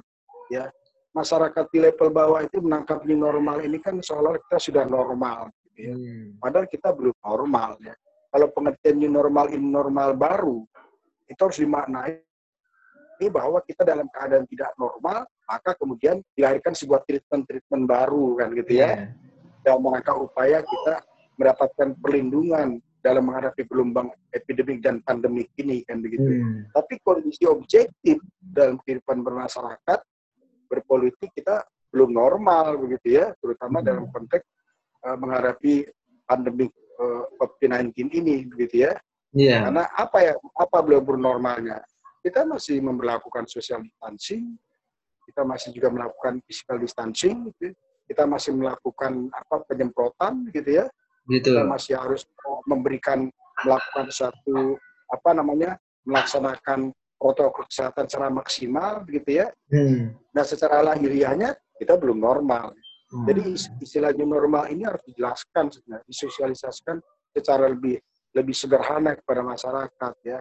ya 0.50 0.68
masyarakat 1.14 1.66
di 1.70 1.80
level 1.80 2.10
bawah 2.10 2.42
itu 2.44 2.60
menangkap 2.62 3.06
new 3.06 3.18
normal 3.18 3.62
ini 3.62 3.78
kan 3.80 3.98
seolah 4.02 4.38
kita 4.50 4.58
sudah 4.58 4.84
normal 4.90 5.54
gitu 5.70 5.94
ya 5.94 5.96
hmm. 5.96 6.42
padahal 6.42 6.66
kita 6.66 6.90
belum 6.92 7.16
normal 7.22 7.78
ya 7.80 7.96
kalau 8.30 8.48
pengertian 8.54 8.98
new 8.98 9.12
normal 9.12 9.48
ini 9.54 9.64
normal 9.64 10.18
baru 10.18 10.66
itu 11.30 11.40
harus 11.40 11.62
dimaknai 11.62 12.20
ini 13.20 13.28
bahwa 13.28 13.60
kita 13.68 13.84
dalam 13.84 14.08
keadaan 14.08 14.48
tidak 14.48 14.72
normal, 14.80 15.28
maka 15.50 15.74
kemudian 15.74 16.22
dilahirkan 16.38 16.78
sebuah 16.78 17.02
treatment-treatment 17.10 17.84
baru 17.90 18.38
kan 18.38 18.54
gitu 18.54 18.78
ya. 18.78 18.86
Yeah. 18.86 19.02
Dalam 19.66 19.90
rangka 19.90 20.14
upaya 20.14 20.62
kita 20.62 21.02
mendapatkan 21.42 21.98
perlindungan 21.98 22.78
dalam 23.02 23.32
menghadapi 23.32 23.66
gelombang 23.66 24.14
epidemik 24.30 24.84
dan 24.84 25.02
pandemik 25.02 25.50
ini 25.58 25.82
kan 25.88 26.04
begitu. 26.04 26.30
Hmm. 26.30 26.70
Tapi 26.76 27.02
kondisi 27.02 27.48
objektif 27.50 28.22
dalam 28.38 28.78
kehidupan 28.84 29.24
bermasyarakat 29.26 30.00
berpolitik 30.70 31.34
kita 31.34 31.66
belum 31.90 32.14
normal 32.14 32.78
begitu 32.78 33.18
ya, 33.18 33.34
terutama 33.42 33.82
hmm. 33.82 33.88
dalam 33.88 34.06
konteks 34.14 34.46
uh, 35.10 35.18
menghadapi 35.18 35.90
pandemik 36.30 36.70
uh, 37.02 37.26
COVID-19 37.42 38.14
ini 38.14 38.46
begitu 38.46 38.86
ya. 38.86 38.94
Yeah. 39.34 39.66
Karena 39.66 39.84
apa 39.98 40.18
ya 40.22 40.34
apa 40.60 40.78
belum 40.86 41.18
normalnya? 41.18 41.82
Kita 42.20 42.44
masih 42.44 42.84
memperlakukan 42.84 43.48
social 43.48 43.80
distancing, 43.80 44.60
kita 45.30 45.46
masih 45.46 45.70
juga 45.72 45.94
melakukan 45.94 46.42
physical 46.50 46.82
distancing 46.82 47.54
gitu. 47.54 47.78
kita 48.10 48.26
masih 48.26 48.58
melakukan 48.58 49.30
apa 49.30 49.62
penyemprotan 49.70 50.50
gitu 50.50 50.82
ya. 50.82 50.90
Gitu. 51.30 51.54
Kita 51.54 51.62
masih 51.62 51.94
harus 51.94 52.26
memberikan 52.66 53.30
melakukan 53.62 54.10
satu 54.10 54.82
apa 55.14 55.30
namanya 55.38 55.78
melaksanakan 56.10 56.90
protokol 57.22 57.70
kesehatan 57.70 58.10
secara 58.10 58.34
maksimal 58.34 59.06
begitu 59.06 59.46
ya. 59.46 59.54
Hmm. 59.70 60.18
Nah 60.34 60.42
secara 60.42 60.82
lahiriahnya 60.82 61.54
kita 61.78 62.02
belum 62.02 62.18
normal. 62.18 62.74
Hmm. 63.14 63.26
Jadi 63.30 63.54
istilah 63.86 64.10
new 64.18 64.26
normal 64.26 64.74
ini 64.74 64.90
harus 64.90 65.06
dijelaskan 65.06 65.70
sebenarnya, 65.70 66.06
disosialisasikan 66.10 66.98
secara 67.30 67.70
lebih 67.70 68.02
lebih 68.34 68.56
sederhana 68.58 69.14
kepada 69.18 69.46
masyarakat 69.46 70.14
ya. 70.26 70.40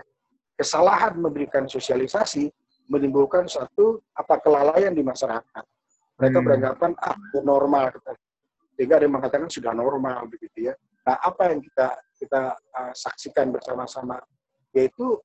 Kesalahan 0.56 1.20
memberikan 1.20 1.68
sosialisasi 1.68 2.48
menimbulkan 2.88 3.46
satu 3.46 4.00
apa 4.16 4.40
kelalaian 4.40 4.92
di 4.92 5.04
masyarakat. 5.04 5.64
Mereka 6.18 6.38
hmm. 6.40 6.46
beranggapan 6.46 6.90
ah 6.98 7.16
normal 7.44 7.94
sehingga 8.74 8.98
ada 8.98 9.04
yang 9.06 9.14
mengatakan 9.18 9.48
sudah 9.50 9.72
normal 9.76 10.26
begitu 10.26 10.72
ya. 10.72 10.74
Nah 11.06 11.20
apa 11.22 11.52
yang 11.52 11.60
kita 11.62 11.94
kita 12.18 12.42
uh, 12.54 12.92
saksikan 12.96 13.54
bersama-sama 13.54 14.18
yaitu 14.74 15.18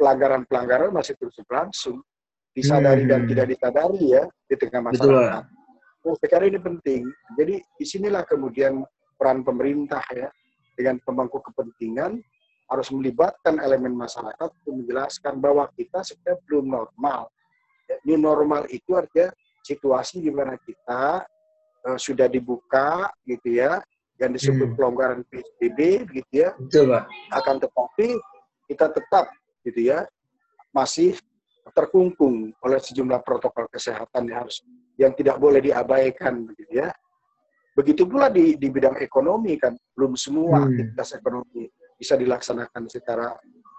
pelanggaran-pelanggaran 0.00 0.90
masih 0.90 1.14
terus 1.20 1.36
berlangsung, 1.46 2.00
disadari 2.56 3.04
hmm. 3.04 3.10
dan 3.12 3.20
tidak 3.28 3.46
disadari 3.54 4.02
ya 4.12 4.22
di 4.48 4.54
tengah 4.56 4.80
masyarakat. 4.90 5.44
Betul. 5.46 5.60
Oh, 6.02 6.18
sekarang 6.18 6.50
ini 6.50 6.58
penting. 6.58 7.02
Jadi 7.38 7.54
di 7.62 7.84
sinilah 7.86 8.26
kemudian 8.26 8.82
peran 9.14 9.46
pemerintah 9.46 10.02
ya 10.10 10.26
dengan 10.74 10.98
pemangku 11.06 11.38
kepentingan 11.38 12.18
harus 12.72 12.88
melibatkan 12.88 13.60
elemen 13.60 13.92
masyarakat 13.92 14.48
untuk 14.64 14.74
menjelaskan 14.80 15.36
bahwa 15.36 15.68
kita 15.76 16.00
sebenarnya 16.00 16.40
belum 16.48 16.64
normal. 16.72 17.28
Ya, 17.84 17.96
new 18.08 18.16
normal 18.16 18.64
itu 18.72 18.96
artinya 18.96 19.28
situasi 19.60 20.24
di 20.24 20.32
mana 20.32 20.56
kita 20.56 21.28
uh, 21.84 21.98
sudah 22.00 22.32
dibuka 22.32 23.12
gitu 23.28 23.60
ya, 23.60 23.84
yang 24.16 24.32
disebut 24.32 24.72
hmm. 24.72 24.76
pelonggaran 24.80 25.20
PSBB 25.28 26.08
gitu 26.16 26.32
ya. 26.32 26.56
Betul, 26.56 26.96
Pak. 26.96 27.04
Akan 27.36 27.56
tetapi 27.60 28.08
kita 28.72 28.88
tetap 28.88 29.28
gitu 29.68 29.92
ya 29.92 30.08
masih 30.72 31.12
terkungkung 31.76 32.50
oleh 32.64 32.80
sejumlah 32.80 33.20
protokol 33.20 33.68
kesehatan 33.68 34.32
yang 34.32 34.48
harus 34.48 34.64
yang 34.96 35.12
tidak 35.12 35.36
boleh 35.36 35.60
diabaikan 35.60 36.48
begitu 36.48 36.88
ya. 36.88 36.88
Begitu 37.76 38.08
pula 38.08 38.32
di 38.32 38.56
di 38.56 38.68
bidang 38.72 38.96
ekonomi 39.00 39.60
kan 39.60 39.76
belum 39.92 40.16
semua 40.16 40.64
hmm. 40.64 40.66
aktivitas 40.72 41.08
ekonomi 41.20 41.68
bisa 42.02 42.18
dilaksanakan 42.18 42.90
secara 42.90 43.30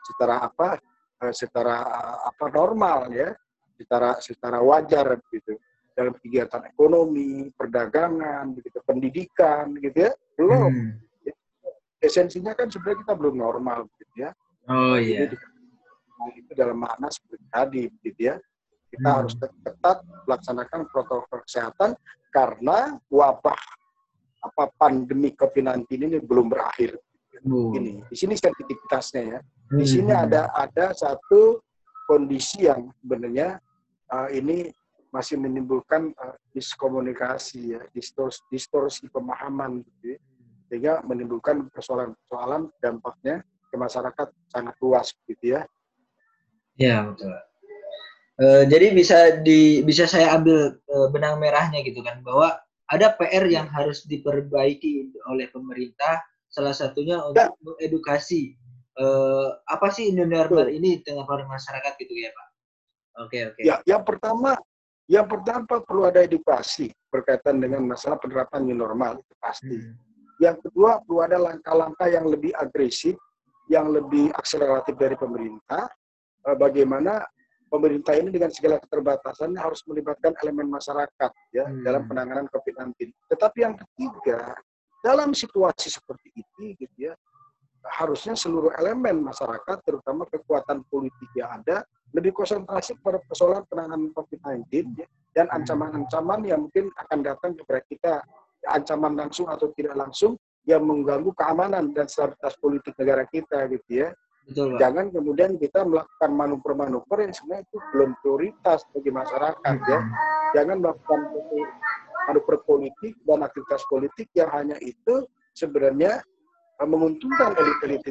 secara 0.07 0.47
apa 0.47 0.79
eh, 1.19 1.33
secara 1.35 1.75
apa 2.23 2.45
normal 2.47 3.11
ya 3.11 3.35
secara 3.75 4.15
secara 4.23 4.63
wajar 4.63 5.19
gitu 5.27 5.59
dalam 5.93 6.15
kegiatan 6.23 6.63
ekonomi 6.71 7.51
perdagangan 7.53 8.55
begitu 8.55 8.79
pendidikan 8.87 9.75
gitu 9.77 10.07
ya 10.07 10.11
belum 10.39 10.71
hmm. 10.71 12.01
esensinya 12.01 12.55
kan 12.55 12.71
sebenarnya 12.71 13.03
kita 13.03 13.13
belum 13.19 13.35
normal 13.35 13.91
gitu 13.99 14.13
ya 14.23 14.31
oh 14.71 14.95
iya 14.95 15.27
Jadi, 15.27 15.35
itu 16.31 16.51
dalam 16.55 16.79
makna 16.79 17.11
seperti 17.11 17.45
tadi, 17.51 17.83
gitu 18.03 18.21
ya. 18.31 18.35
Kita 18.93 19.09
hmm. 19.09 19.17
harus 19.17 19.33
ketat 19.35 19.97
melaksanakan 20.29 20.79
protokol 20.93 21.41
kesehatan 21.43 21.97
karena 22.29 22.95
wabah 23.09 23.61
apa 24.43 24.63
pandemi 24.75 25.33
COVID-19 25.33 25.87
ini 25.89 26.17
belum 26.21 26.51
berakhir. 26.51 26.99
Ini 27.43 28.07
di 28.07 28.15
sini 28.15 28.33
sensitivitasnya 28.39 29.23
ya. 29.23 29.39
Di 29.73 29.85
sini 29.85 30.11
hmm. 30.11 30.23
ada 30.27 30.41
ada 30.55 30.95
satu 30.95 31.59
kondisi 32.07 32.67
yang 32.67 32.91
sebenarnya 33.03 33.59
uh, 34.11 34.29
ini 34.31 34.71
masih 35.13 35.37
menimbulkan 35.37 36.09
uh, 36.17 36.35
diskomunikasi 36.55 37.77
ya, 37.77 37.81
distorsi, 37.93 38.41
distorsi 38.49 39.05
pemahaman 39.11 39.85
gitu 39.85 40.17
ya. 40.17 40.19
sehingga 40.71 40.93
menimbulkan 41.05 41.69
persoalan-persoalan 41.69 42.65
dampaknya 42.81 43.45
ke 43.69 43.75
masyarakat 43.77 44.27
sangat 44.49 44.75
luas 44.81 45.13
gitu 45.29 45.59
ya. 45.59 45.61
Ya 46.79 47.05
betul. 47.05 47.29
Uh, 48.41 48.63
jadi 48.65 48.89
bisa 48.97 49.17
di 49.45 49.85
bisa 49.85 50.09
saya 50.09 50.33
ambil 50.33 50.81
uh, 50.89 51.07
benang 51.13 51.37
merahnya 51.37 51.85
gitu 51.85 52.01
kan 52.01 52.25
bahwa 52.25 52.57
ada 52.89 53.13
PR 53.13 53.45
yang 53.45 53.69
harus 53.69 54.01
diperbaiki 54.09 55.13
oleh 55.29 55.49
pemerintah 55.53 56.21
salah 56.53 56.71
satunya 56.71 57.17
untuk 57.25 57.49
ya. 57.49 57.49
mengedukasi 57.65 58.53
uh, 59.01 59.57
apa 59.65 59.89
sih 59.89 60.13
new 60.13 60.29
normal 60.29 60.69
ini 60.69 61.01
tengah 61.01 61.25
para 61.25 61.43
masyarakat 61.49 61.93
gitu 61.97 62.13
ya 62.13 62.29
pak? 62.29 62.47
Oke 63.25 63.27
okay, 63.27 63.41
oke. 63.49 63.53
Okay. 63.57 63.63
Ya 63.65 63.75
yang 63.89 64.05
pertama 64.05 64.53
yang 65.09 65.25
pertama 65.25 65.81
perlu 65.81 66.07
ada 66.07 66.21
edukasi 66.21 66.93
berkaitan 67.09 67.57
dengan 67.57 67.83
masalah 67.83 68.21
penerapan 68.21 68.61
new 68.69 68.77
normal 68.77 69.17
itu 69.17 69.33
pasti. 69.41 69.77
Hmm. 69.81 69.97
Yang 70.37 70.69
kedua 70.69 71.01
perlu 71.01 71.19
ada 71.25 71.37
langkah-langkah 71.41 72.07
yang 72.09 72.25
lebih 72.29 72.53
agresif, 72.53 73.17
yang 73.67 73.89
lebih 73.89 74.29
akseleratif 74.37 74.93
dari 74.97 75.17
pemerintah 75.17 75.89
Eh, 76.43 76.57
bagaimana 76.59 77.23
pemerintah 77.71 78.19
ini 78.19 78.27
dengan 78.27 78.51
segala 78.51 78.75
keterbatasannya 78.83 79.55
harus 79.55 79.79
melibatkan 79.87 80.35
elemen 80.43 80.67
masyarakat 80.67 81.31
ya 81.55 81.65
hmm. 81.71 81.87
dalam 81.87 82.03
penanganan 82.03 82.45
COVID-19. 82.51 83.15
Tetapi 83.31 83.57
yang 83.63 83.75
ketiga, 83.79 84.51
dalam 85.03 85.35
situasi 85.35 85.91
seperti 85.91 86.31
ini 86.31 86.79
gitu 86.79 87.11
ya, 87.11 87.13
harusnya 87.99 88.33
seluruh 88.39 88.71
elemen 88.79 89.19
masyarakat 89.19 89.83
terutama 89.83 90.23
kekuatan 90.31 90.87
politik 90.87 91.27
yang 91.35 91.59
ada 91.59 91.83
lebih 92.15 92.31
konsentrasi 92.31 92.95
pada 93.03 93.19
persoalan 93.27 93.67
penanganan 93.67 94.15
COVID-19 94.15 94.95
ya, 94.95 95.07
dan 95.35 95.51
hmm. 95.51 95.55
ancaman-ancaman 95.59 96.39
yang 96.47 96.59
mungkin 96.69 96.87
akan 96.95 97.19
datang 97.19 97.51
kepada 97.59 97.81
kita 97.89 98.13
ancaman 98.71 99.19
langsung 99.19 99.51
atau 99.51 99.67
tidak 99.75 99.99
langsung 99.99 100.39
yang 100.63 100.87
mengganggu 100.87 101.35
keamanan 101.35 101.91
dan 101.91 102.07
stabilitas 102.07 102.55
politik 102.63 102.95
negara 102.95 103.27
kita 103.27 103.67
gitu 103.67 104.07
ya. 104.07 104.09
Betul, 104.47 104.75
Pak. 104.75 104.79
Jangan 104.79 105.05
kemudian 105.11 105.51
kita 105.59 105.83
melakukan 105.83 106.31
manuver-manuver 106.31 107.17
yang 107.27 107.33
sebenarnya 107.35 107.63
itu 107.67 107.77
belum 107.91 108.09
prioritas 108.23 108.79
bagi 108.91 109.11
masyarakat 109.11 109.75
ya. 109.87 109.99
Jangan 110.55 110.77
melakukan 110.79 111.19
manuver 112.27 112.57
politik 112.63 113.13
dan 113.27 113.43
aktivitas 113.43 113.83
politik 113.87 114.27
yang 114.35 114.49
hanya 114.51 114.77
itu 114.79 115.27
sebenarnya 115.53 116.23
eh, 116.79 116.87
menguntungkan 116.87 117.55
elit-elit 117.55 118.03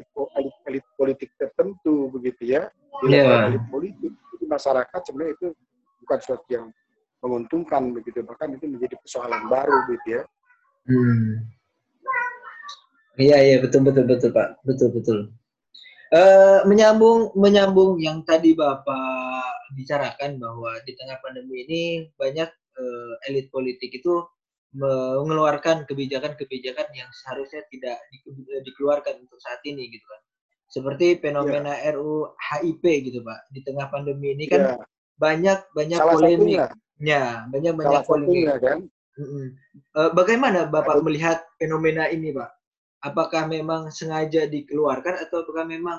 elit 0.68 0.86
politik 0.96 1.30
tertentu 1.36 2.12
begitu 2.12 2.58
ya. 2.58 2.68
Di 3.02 3.12
yeah. 3.12 3.48
elit 3.50 3.64
politik 3.72 4.12
jadi 4.36 4.44
masyarakat 4.46 5.00
sebenarnya 5.06 5.32
itu 5.38 5.48
bukan 6.04 6.18
sesuatu 6.20 6.48
yang 6.50 6.66
menguntungkan 7.22 7.94
begitu 7.94 8.26
bahkan 8.26 8.50
itu 8.52 8.66
menjadi 8.66 8.98
persoalan 8.98 9.46
baru 9.46 9.76
gitu 9.94 10.08
ya. 10.18 10.22
Hmm. 10.90 11.46
Iya 13.14 13.36
iya 13.38 13.56
betul 13.62 13.86
betul 13.86 14.04
betul 14.08 14.30
Pak 14.34 14.64
betul 14.66 14.88
betul. 14.90 15.18
Uh, 16.12 16.60
menyambung 16.68 17.32
menyambung 17.32 17.96
yang 17.96 18.20
tadi 18.26 18.52
Bapak 18.52 19.72
bicarakan 19.72 20.36
bahwa 20.36 20.76
di 20.84 20.92
tengah 20.92 21.16
pandemi 21.24 21.64
ini 21.64 21.82
banyak 22.20 22.50
uh, 22.78 23.14
elit 23.28 23.48
politik 23.52 23.92
itu 23.92 24.24
mengeluarkan 24.72 25.84
kebijakan-kebijakan 25.84 26.88
yang 26.96 27.04
seharusnya 27.12 27.60
tidak 27.68 28.00
di, 28.08 28.24
dikeluarkan 28.64 29.20
untuk 29.20 29.36
saat 29.36 29.60
ini 29.68 29.92
gitu 29.92 30.06
kan. 30.08 30.20
Seperti 30.72 31.20
fenomena 31.20 31.76
yeah. 31.76 31.92
RU 31.92 32.32
HIP 32.40 32.80
gitu 33.04 33.20
Pak. 33.20 33.52
Di 33.52 33.60
tengah 33.68 33.92
pandemi 33.92 34.32
ini 34.32 34.48
kan 34.48 34.72
yeah. 34.72 34.80
banyak 35.20 35.60
banyak 35.76 36.00
Salah 36.00 36.16
polemiknya, 36.16 36.66
banyak 37.52 37.72
banyak 37.76 38.02
polemik. 38.08 38.44
Kan? 38.64 38.88
Uh, 39.92 40.08
bagaimana 40.16 40.64
Bapak 40.64 41.04
Aduh. 41.04 41.04
melihat 41.04 41.44
fenomena 41.60 42.08
ini 42.08 42.32
Pak? 42.32 42.48
apakah 43.02 43.50
memang 43.50 43.90
sengaja 43.90 44.46
dikeluarkan 44.46 45.26
atau 45.26 45.42
apakah 45.42 45.66
memang 45.66 45.98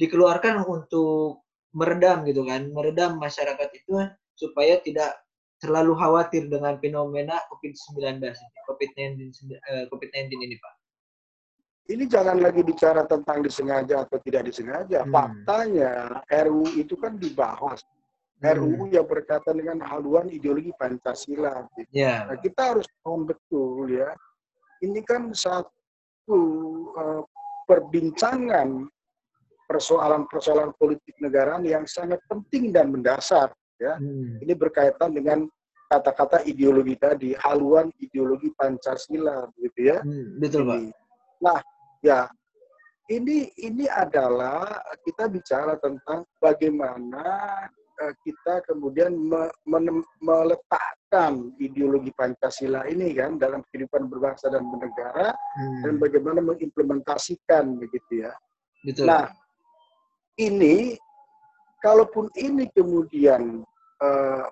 dikeluarkan 0.00 0.64
untuk 0.64 1.44
meredam 1.76 2.24
gitu 2.24 2.42
kan, 2.48 2.72
meredam 2.72 3.20
masyarakat 3.20 3.68
itu 3.76 3.92
supaya 4.34 4.80
tidak 4.82 5.14
terlalu 5.64 5.96
khawatir 5.96 6.52
dengan 6.52 6.76
fenomena 6.76 7.40
COVID-19 7.48 8.20
COVID-19 8.68 9.32
uh, 9.56 9.84
COVID-19 9.88 10.28
ini, 10.44 10.60
Pak. 10.60 10.74
Ini 11.84 12.04
jangan 12.08 12.40
lagi 12.40 12.64
bicara 12.64 13.04
tentang 13.04 13.44
disengaja 13.44 14.04
atau 14.08 14.16
tidak 14.20 14.48
disengaja. 14.48 15.04
Hmm. 15.04 15.12
Faktanya 15.12 16.20
RUU 16.28 16.80
itu 16.80 16.96
kan 17.00 17.16
dibahas. 17.16 17.80
Hmm. 18.40 18.56
RUU 18.56 18.92
yang 18.92 19.04
berkaitan 19.08 19.56
dengan 19.56 19.80
haluan 19.88 20.28
ideologi 20.28 20.72
Pancasila. 20.76 21.68
Yeah. 21.92 22.28
Nah, 22.28 22.36
kita 22.40 22.76
harus 22.76 22.88
tahu 23.00 23.28
betul 23.28 23.88
ya. 23.88 24.12
Ini 24.84 25.00
kan 25.04 25.32
saat 25.32 25.64
uh, 26.28 27.20
perbincangan 27.68 28.88
persoalan-persoalan 29.68 30.76
politik 30.76 31.16
negara 31.20 31.56
yang 31.64 31.88
sangat 31.88 32.20
penting 32.28 32.72
dan 32.72 32.92
mendasar 32.92 33.52
ya. 33.80 33.94
Hmm. 33.98 34.40
Ini 34.42 34.52
berkaitan 34.54 35.14
dengan 35.14 35.46
kata-kata 35.88 36.42
ideologi 36.48 36.96
tadi, 36.98 37.30
haluan 37.38 37.92
ideologi 38.00 38.50
Pancasila 38.54 39.46
gitu 39.60 39.80
ya. 39.94 39.98
Hmm, 40.02 40.40
betul, 40.40 40.66
Pak. 40.66 40.78
Nah, 41.44 41.60
ya 42.00 42.26
ini 43.12 43.52
ini 43.60 43.84
adalah 43.84 44.80
kita 45.04 45.28
bicara 45.28 45.76
tentang 45.76 46.24
bagaimana 46.40 47.24
uh, 48.00 48.14
kita 48.24 48.64
kemudian 48.64 49.12
me, 49.12 49.52
me, 49.68 50.00
meletakkan 50.24 51.52
ideologi 51.60 52.08
Pancasila 52.16 52.88
ini 52.88 53.12
kan 53.12 53.36
dalam 53.36 53.60
kehidupan 53.68 54.08
berbangsa 54.08 54.48
dan 54.48 54.64
bernegara 54.72 55.36
hmm. 55.36 55.82
dan 55.84 55.94
bagaimana 56.00 56.40
mengimplementasikan 56.40 57.76
begitu 57.76 58.24
ya. 58.24 58.32
Betul. 58.84 59.04
Nah, 59.08 59.28
ini 60.40 60.96
kalaupun 61.84 62.32
ini 62.40 62.72
kemudian 62.72 63.60
uh, 64.00 64.46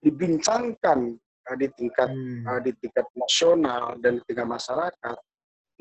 dibincangkan 0.00 1.12
uh, 1.20 1.56
di 1.60 1.68
tingkat 1.76 2.08
hmm. 2.08 2.48
uh, 2.48 2.60
di 2.64 2.72
tingkat 2.80 3.04
nasional 3.12 4.00
dan 4.00 4.16
di 4.16 4.22
tingkat 4.32 4.48
masyarakat, 4.48 5.16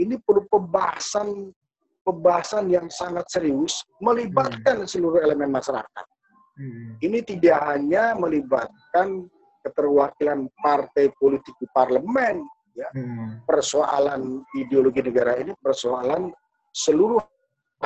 ini 0.04 0.20
perlu 0.20 0.44
pembahasan 0.52 1.56
pembahasan 2.04 2.68
yang 2.68 2.92
sangat 2.92 3.24
serius 3.32 3.80
melibatkan 4.04 4.84
hmm. 4.84 4.90
seluruh 4.92 5.24
elemen 5.24 5.48
masyarakat. 5.48 6.06
Hmm. 6.60 7.00
Ini 7.00 7.24
tidak 7.24 7.64
hanya 7.64 8.14
melibatkan 8.20 9.32
keterwakilan 9.64 10.52
partai 10.60 11.10
politik 11.16 11.56
di 11.58 11.66
parlemen, 11.72 12.44
ya. 12.76 12.92
Hmm. 12.92 13.40
Persoalan 13.48 14.44
ideologi 14.60 15.00
negara 15.00 15.40
ini 15.40 15.56
persoalan 15.64 16.30
seluruh 16.76 17.24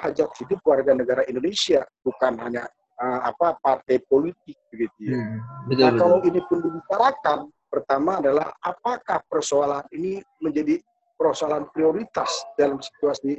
hajat 0.01 0.33
hidup 0.41 0.59
warga 0.65 0.97
negara 0.97 1.21
Indonesia, 1.29 1.85
bukan 2.01 2.41
hanya 2.41 2.65
uh, 2.97 3.19
apa 3.29 3.57
partai 3.61 4.01
politik 4.05 4.57
begitu 4.73 5.13
ya. 5.13 5.17
Hmm, 5.17 5.37
betul, 5.69 5.81
nah, 5.81 5.91
betul. 5.93 5.99
kalau 6.01 6.17
ini 6.25 6.39
pun 6.45 6.57
dibicarakan, 6.61 7.39
pertama 7.69 8.11
adalah 8.19 8.47
apakah 8.61 9.19
persoalan 9.29 9.85
ini 9.93 10.21
menjadi 10.41 10.81
persoalan 11.17 11.65
prioritas 11.73 12.29
dalam 12.57 12.77
situasi 12.77 13.37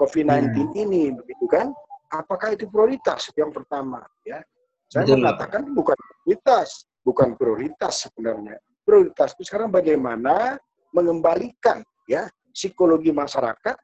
COVID-19 0.00 0.52
hmm. 0.52 0.72
ini 0.76 1.02
begitu 1.14 1.44
kan? 1.48 1.72
Apakah 2.12 2.54
itu 2.54 2.68
prioritas 2.70 3.32
yang 3.34 3.50
pertama 3.50 4.04
ya? 4.22 4.38
Saya 4.88 5.08
betul. 5.08 5.18
mengatakan 5.24 5.62
bukan 5.74 5.96
prioritas, 5.98 6.68
bukan 7.02 7.28
prioritas 7.34 7.94
sebenarnya. 8.06 8.56
Prioritas 8.84 9.32
itu 9.34 9.42
sekarang 9.48 9.72
bagaimana 9.72 10.60
mengembalikan 10.94 11.82
ya 12.06 12.28
psikologi 12.54 13.10
masyarakat, 13.10 13.74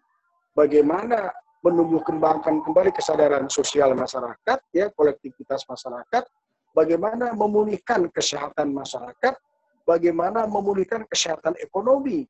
bagaimana 0.54 1.32
menumbuh 1.60 2.00
kembangkan 2.00 2.64
kembali 2.64 2.90
kesadaran 2.92 3.46
sosial 3.52 3.92
masyarakat, 3.92 4.58
ya 4.72 4.88
kolektivitas 4.96 5.68
masyarakat, 5.68 6.24
bagaimana 6.72 7.36
memulihkan 7.36 8.08
kesehatan 8.08 8.72
masyarakat, 8.72 9.36
bagaimana 9.84 10.48
memulihkan 10.48 11.04
kesehatan 11.04 11.52
ekonomi 11.60 12.24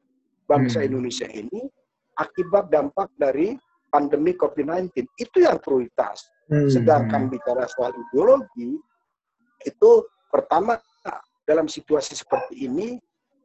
bangsa 0.50 0.82
hmm. 0.82 0.88
Indonesia 0.90 1.28
ini 1.30 1.70
akibat 2.18 2.68
dampak 2.74 3.06
dari 3.14 3.54
pandemi 3.90 4.34
COVID-19. 4.34 5.06
Itu 5.14 5.46
yang 5.46 5.62
prioritas. 5.62 6.26
Hmm. 6.50 6.66
Sedangkan 6.66 7.30
bicara 7.30 7.70
soal 7.70 7.94
ideologi, 7.94 8.74
itu 9.62 9.90
pertama 10.26 10.78
dalam 11.46 11.66
situasi 11.66 12.14
seperti 12.14 12.70
ini, 12.70 12.98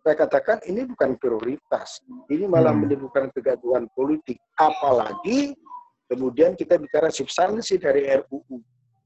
saya 0.06 0.16
katakan 0.22 0.62
ini 0.70 0.86
bukan 0.86 1.18
prioritas. 1.18 1.98
Ini 2.30 2.46
malah 2.46 2.78
hmm. 2.78 2.86
menimbulkan 2.86 3.34
kegaduhan 3.34 3.90
politik. 3.98 4.38
Apalagi 4.54 5.58
Kemudian 6.06 6.54
kita 6.54 6.78
bicara 6.78 7.10
substansi 7.10 7.82
dari 7.82 8.06
RUU. 8.06 8.58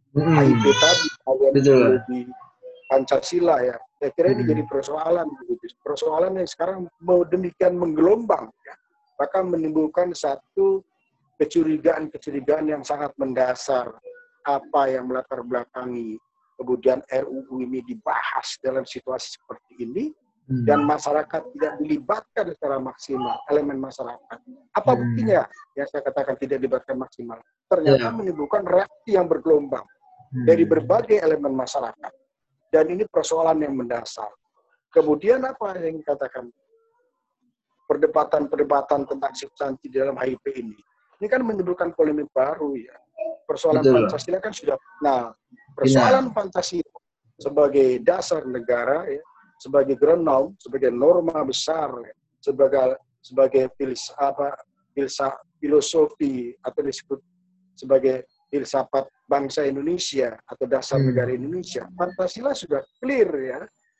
Hmm. 0.09 0.35
HIP 0.35 0.65
tadi, 0.67 1.07
Betul. 1.55 2.01
di 2.12 2.27
Pancasila 2.91 3.62
ya. 3.63 3.77
Saya 4.01 4.12
kira 4.15 4.35
ini 4.35 4.43
hmm. 4.43 4.51
jadi 4.51 4.63
persoalan 4.67 5.27
begitu. 5.39 5.65
Persoalan 5.79 6.41
yang 6.41 6.49
sekarang 6.49 6.77
mau 6.99 7.23
demikian 7.23 7.79
menggelombang 7.79 8.51
ya. 8.67 8.75
Bahkan 9.15 9.53
menimbulkan 9.53 10.12
satu 10.12 10.83
kecurigaan-kecurigaan 11.39 12.67
yang 12.67 12.83
sangat 12.83 13.15
mendasar 13.15 13.95
apa 14.43 14.81
yang 14.91 15.07
melatar 15.07 15.39
belakangi 15.43 16.19
kemudian 16.59 16.99
RUU 17.07 17.63
ini 17.63 17.79
dibahas 17.88 18.59
dalam 18.59 18.83
situasi 18.83 19.39
seperti 19.39 19.88
ini 19.88 20.12
Hmm. 20.49 20.65
dan 20.65 20.81
masyarakat 20.81 21.41
tidak 21.53 21.73
dilibatkan 21.77 22.45
secara 22.57 22.81
maksimal 22.81 23.38
elemen 23.53 23.77
masyarakat. 23.77 24.38
Apa 24.73 24.91
hmm. 24.91 24.97
buktinya? 24.97 25.45
Yang 25.77 25.88
saya 25.93 26.01
katakan 26.09 26.35
tidak 26.41 26.57
dilibatkan 26.57 26.97
maksimal. 26.97 27.38
Ternyata 27.69 28.09
yeah. 28.09 28.17
menimbulkan 28.17 28.65
reaksi 28.65 29.13
yang 29.13 29.29
bergelombang 29.29 29.85
hmm. 30.33 30.49
dari 30.49 30.65
berbagai 30.65 31.21
elemen 31.21 31.53
masyarakat. 31.53 32.13
Dan 32.73 32.85
ini 32.89 33.05
persoalan 33.05 33.62
yang 33.62 33.77
mendasar. 33.77 34.33
Kemudian 34.89 35.45
apa 35.45 35.77
yang 35.77 36.01
dikatakan? 36.01 36.49
Perdebatan-perdebatan 37.85 39.05
tentang 39.05 39.33
substansi 39.38 39.85
dalam 39.89 40.17
HIP 40.17 40.49
ini. 40.57 40.77
Ini 41.21 41.29
kan 41.29 41.45
menimbulkan 41.45 41.93
polemik 41.93 42.29
baru 42.33 42.73
ya. 42.73 42.97
Persoalan 43.45 43.85
Betul. 43.85 43.93
Pancasila 44.09 44.38
kan 44.41 44.53
sudah 44.53 44.77
nah 45.01 45.29
persoalan 45.77 46.33
Pancasila 46.33 46.97
sebagai 47.38 48.01
dasar 48.05 48.45
negara 48.45 49.09
ya 49.09 49.21
sebagai 49.59 49.99
ground 49.99 50.55
sebagai 50.57 50.89
norma 50.89 51.43
besar, 51.43 51.91
sebagai 52.39 52.95
sebagai 53.19 53.67
filis, 53.75 54.07
apa, 54.15 54.55
filsa, 54.95 55.35
filosofi 55.59 56.55
atau 56.63 56.81
disebut 56.81 57.19
sebagai 57.75 58.27
filsafat 58.49 59.07
bangsa 59.29 59.67
Indonesia 59.67 60.35
atau 60.47 60.65
dasar 60.65 60.99
hmm. 60.99 61.07
negara 61.13 61.31
Indonesia. 61.35 61.85
Pancasila 61.93 62.51
sudah 62.55 62.81
clear 63.03 63.29
ya. 63.29 63.59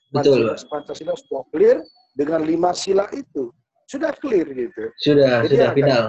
Pancasila, 0.10 0.56
Betul. 0.58 0.70
Pancasila 0.72 1.14
sudah 1.16 1.44
clear 1.54 1.78
dengan 2.18 2.42
lima 2.44 2.72
sila 2.74 3.06
itu. 3.14 3.54
Sudah 3.86 4.16
clear 4.18 4.48
gitu. 4.50 4.90
Sudah, 4.98 5.46
Jadi 5.46 5.56
sudah 5.56 5.70
final. 5.76 6.06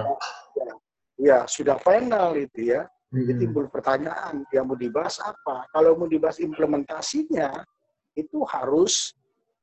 Ya, 0.57 0.71
ya, 1.21 1.39
sudah 1.45 1.77
final 1.83 2.33
itu 2.39 2.73
ya. 2.73 2.81
Hmm. 3.11 3.27
Jadi 3.27 3.33
timbul 3.45 3.67
pertanyaan 3.67 4.47
yang 4.55 4.65
mau 4.71 4.79
dibahas 4.79 5.19
apa? 5.21 5.67
Kalau 5.75 5.99
mau 5.99 6.07
dibahas 6.07 6.39
implementasinya, 6.39 7.51
itu 8.15 8.43
harus 8.47 9.15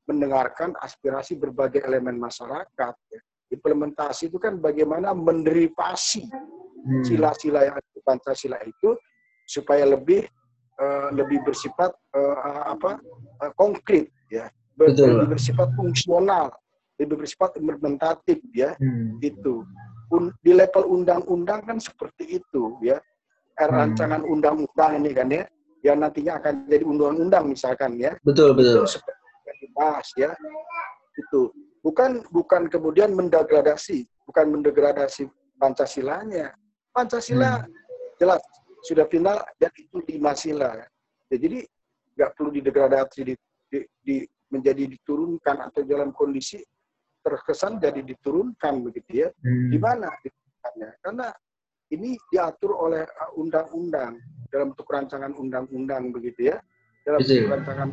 mendengarkan 0.09 0.73
aspirasi 0.81 1.37
berbagai 1.37 1.85
elemen 1.85 2.17
masyarakat. 2.17 2.95
Ya. 3.13 3.21
Implementasi 3.53 4.33
itu 4.33 4.41
kan 4.41 4.57
bagaimana 4.57 5.13
menderivasi 5.13 6.25
hmm. 6.29 7.05
sila-sila 7.05 7.69
yang 7.69 7.77
ada 7.77 7.89
di 7.93 8.01
Pancasila 8.01 8.59
itu 8.65 8.97
supaya 9.49 9.85
lebih 9.85 10.25
uh, 10.81 11.13
lebih 11.13 11.45
bersifat 11.45 11.93
uh, 12.17 12.73
apa 12.73 13.01
uh, 13.45 13.53
konkret 13.57 14.09
ya, 14.29 14.49
Betul. 14.77 15.25
lebih 15.25 15.37
bersifat 15.37 15.69
fungsional, 15.77 16.53
lebih 17.01 17.25
bersifat 17.25 17.57
implementatif 17.61 18.41
ya. 18.57 18.73
Hmm. 18.81 19.21
Itu 19.21 19.65
Un, 20.09 20.33
di 20.41 20.57
level 20.57 20.89
undang-undang 20.89 21.69
kan 21.69 21.77
seperti 21.77 22.41
itu 22.41 22.81
ya. 22.81 22.97
Er, 23.61 23.69
hmm. 23.69 23.77
Rancangan 23.77 24.25
undang-undang 24.25 25.05
ini 25.05 25.13
kan 25.13 25.29
ya, 25.29 25.45
yang 25.85 26.01
nantinya 26.01 26.41
akan 26.41 26.65
jadi 26.65 26.81
undang-undang 26.81 27.45
misalkan 27.45 28.01
ya. 28.01 28.17
Betul 28.25 28.57
betul. 28.57 28.89
Itu 28.89 29.18
dibahas 29.61 30.09
ya. 30.17 30.33
Itu. 31.19 31.51
Bukan 31.83 32.27
bukan 32.35 32.67
kemudian 32.67 33.15
mendegradasi 33.15 34.07
bukan 34.29 34.47
mendegradasi 34.53 35.25
pancasilanya. 35.57 36.53
Pancasila 36.93 37.65
hmm. 37.65 37.73
jelas 38.21 38.45
sudah 38.85 39.09
final 39.09 39.41
dan 39.57 39.73
itu 39.73 39.97
lima 40.05 40.37
sila. 40.37 40.77
Ya, 41.33 41.37
jadi 41.41 41.65
nggak 42.13 42.31
perlu 42.37 42.51
didegradasi 42.53 43.21
di, 43.25 43.35
di, 43.73 43.79
di, 44.05 44.17
menjadi 44.53 44.85
diturunkan 44.85 45.71
atau 45.71 45.81
dalam 45.87 46.13
kondisi 46.13 46.61
terkesan 47.25 47.81
jadi 47.81 48.05
diturunkan 48.05 48.85
begitu 48.85 49.27
ya. 49.27 49.29
Hmm. 49.41 49.73
di 49.73 49.79
mana 49.81 50.13
karena 51.03 51.33
ini 51.89 52.21
diatur 52.29 52.77
oleh 52.77 53.03
uh, 53.03 53.33
undang-undang 53.41 54.21
dalam 54.53 54.77
bentuk 54.77 54.89
rancangan 54.93 55.33
undang-undang 55.33 56.13
begitu 56.13 56.53
ya. 56.53 56.57
Dalam 57.03 57.25
bentuk 57.25 57.49
rancangan 57.49 57.89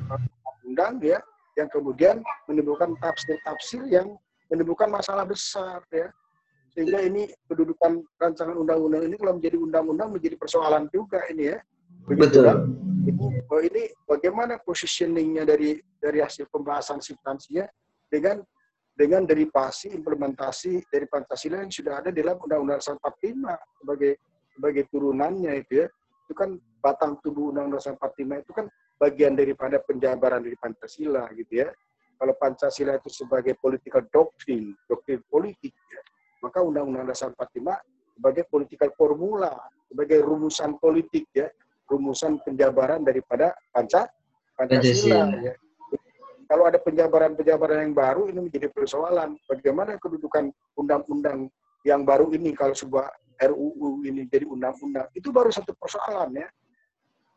undang 0.68 1.00
ya 1.00 1.20
yang 1.56 1.72
kemudian 1.72 2.20
menimbulkan 2.48 2.94
tafsir-tafsir 3.00 3.88
yang 3.88 4.16
menimbulkan 4.52 4.92
masalah 4.92 5.24
besar 5.24 5.82
ya. 5.90 6.12
Sehingga 6.76 7.00
ini 7.08 7.32
kedudukan 7.48 8.04
rancangan 8.20 8.60
undang-undang 8.60 9.08
ini 9.08 9.16
kalau 9.16 9.34
menjadi 9.40 9.58
undang-undang 9.58 10.10
menjadi 10.12 10.36
persoalan 10.36 10.92
juga 10.92 11.24
ini 11.32 11.56
ya. 11.56 11.58
Begitu 12.06 12.44
kan? 12.44 12.68
Ini, 13.06 13.28
oh 13.48 13.62
ini 13.64 13.84
bagaimana 14.04 14.60
positioningnya 14.60 15.48
dari 15.48 15.80
dari 16.04 16.20
hasil 16.20 16.52
pembahasan 16.52 17.00
substansinya 17.00 17.64
dengan 18.12 18.44
dengan 18.96 19.24
derivasi 19.24 19.92
implementasi 19.92 20.88
dari 20.92 21.08
Pancasila 21.08 21.64
yang 21.64 21.72
sudah 21.72 22.04
ada 22.04 22.10
dalam 22.12 22.40
Undang-Undang 22.40 22.80
45 22.80 23.84
sebagai 23.84 24.12
sebagai 24.56 24.84
turunannya 24.92 25.52
itu 25.64 25.84
ya. 25.84 25.88
Itu 26.28 26.34
kan 26.36 26.60
batang 26.84 27.20
tubuh 27.24 27.56
Undang-Undang 27.56 28.00
45 28.00 28.44
itu 28.44 28.52
kan 28.52 28.66
bagian 28.96 29.36
daripada 29.36 29.80
penjabaran 29.84 30.44
dari 30.44 30.56
Pancasila 30.56 31.28
gitu 31.36 31.68
ya. 31.68 31.70
Kalau 32.16 32.34
Pancasila 32.40 32.96
itu 32.96 33.12
sebagai 33.12 33.60
political 33.60 34.08
doctrine, 34.08 34.72
doktrin 34.88 35.20
politik, 35.28 35.76
ya, 35.92 36.02
maka 36.40 36.64
Undang-Undang 36.64 37.12
Dasar 37.12 37.36
45 37.36 37.76
sebagai 38.16 38.44
political 38.48 38.90
formula, 38.96 39.52
sebagai 39.92 40.24
rumusan 40.24 40.80
politik 40.80 41.28
ya, 41.36 41.52
rumusan 41.92 42.40
penjabaran 42.48 43.04
daripada 43.04 43.52
Panca 43.76 44.08
Pancasila. 44.56 45.28
Ya. 45.44 45.54
Kalau 46.46 46.64
ada 46.70 46.80
penjabaran-penjabaran 46.80 47.90
yang 47.90 47.96
baru 47.98 48.30
ini 48.30 48.48
menjadi 48.48 48.70
persoalan. 48.70 49.36
Bagaimana 49.50 49.98
kedudukan 49.98 50.54
undang-undang 50.78 51.50
yang 51.84 52.06
baru 52.06 52.30
ini 52.32 52.54
kalau 52.54 52.72
sebuah 52.72 53.12
RUU 53.36 54.06
ini 54.08 54.30
jadi 54.30 54.48
undang-undang 54.48 55.10
itu 55.18 55.34
baru 55.34 55.52
satu 55.52 55.76
persoalan 55.76 56.38
ya. 56.38 56.48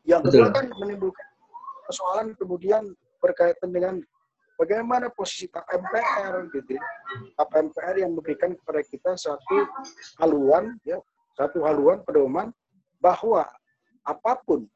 Yang 0.06 0.30
kedua 0.30 0.48
kan 0.54 0.70
menimbulkan 0.76 1.27
persoalan 1.88 2.36
kemudian 2.36 2.92
berkaitan 3.24 3.72
dengan 3.72 3.96
bagaimana 4.60 5.08
posisi 5.08 5.48
TAP 5.48 5.64
MPR 5.64 6.52
gitu. 6.52 6.76
TAP 7.32 7.50
MPR 7.72 7.96
yang 8.04 8.12
memberikan 8.12 8.52
kepada 8.52 8.80
kita 8.84 9.10
satu 9.16 9.64
haluan 10.20 10.76
ya, 10.84 11.00
satu 11.32 11.64
haluan 11.64 12.04
pedoman 12.04 12.52
bahwa 13.00 13.48
apa 14.04 14.32
pun 14.44 14.68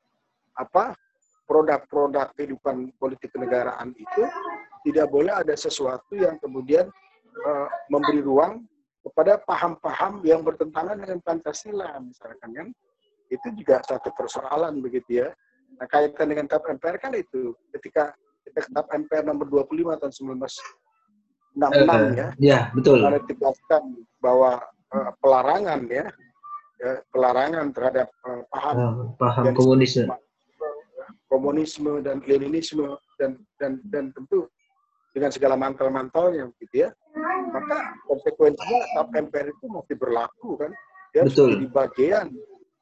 apa 0.57 0.97
produk-produk 1.45 2.33
kehidupan 2.33 2.97
politik 2.97 3.29
kenegaraan 3.35 3.93
itu 3.93 4.23
tidak 4.89 5.11
boleh 5.13 5.33
ada 5.37 5.53
sesuatu 5.53 6.17
yang 6.17 6.41
kemudian 6.41 6.89
uh, 7.45 7.69
memberi 7.93 8.25
ruang 8.25 8.65
kepada 9.03 9.43
paham-paham 9.43 10.23
yang 10.23 10.47
bertentangan 10.47 10.95
dengan 10.95 11.19
Pancasila 11.21 11.99
misalkan 11.99 12.51
kan 12.55 12.69
itu 13.33 13.49
juga 13.59 13.83
satu 13.83 14.15
persoalan 14.15 14.79
begitu 14.79 15.27
ya 15.27 15.29
nah 15.81 15.87
kaitan 15.89 16.29
dengan 16.29 16.47
TAP 16.49 16.63
MPR 16.79 16.97
kan 17.01 17.13
itu 17.17 17.57
ketika 17.77 18.13
kita 18.45 18.61
TAP 18.69 18.87
MPR 19.07 19.25
nomor 19.25 19.47
25 19.49 20.01
tahun 20.01 20.13
1966 21.57 21.61
uh, 21.61 22.13
ya 22.17 22.29
ya 22.39 22.59
betul. 22.73 23.01
ada 23.05 23.21
ditegaskan 23.23 23.83
bahwa 24.23 24.63
uh, 24.93 25.11
pelarangan 25.19 25.81
ya, 25.89 26.07
ya 26.79 26.91
pelarangan 27.11 27.67
terhadap 27.73 28.09
uh, 28.29 28.43
paham. 28.53 28.77
Uh, 28.77 28.93
paham 29.17 29.45
komunisme. 29.57 30.07
Komunisme 31.27 32.05
dan 32.05 32.21
Leninisme 32.29 32.93
dan 33.17 33.41
dan 33.57 33.81
dan 33.89 34.13
tentu 34.13 34.47
dengan 35.13 35.33
segala 35.33 35.57
mantel-mantelnya 35.57 36.53
gitu 36.61 36.89
ya. 36.89 36.91
Maka 37.53 37.97
konsekuensinya 38.09 38.81
TAP 38.97 39.09
MPR 39.29 39.49
itu 39.53 39.67
masih 39.69 39.97
berlaku 39.97 40.61
kan. 40.61 40.73
Dia 41.13 41.29
Betul. 41.29 41.29
harus 41.29 41.57
jadi 41.57 41.69
bagian 41.73 42.27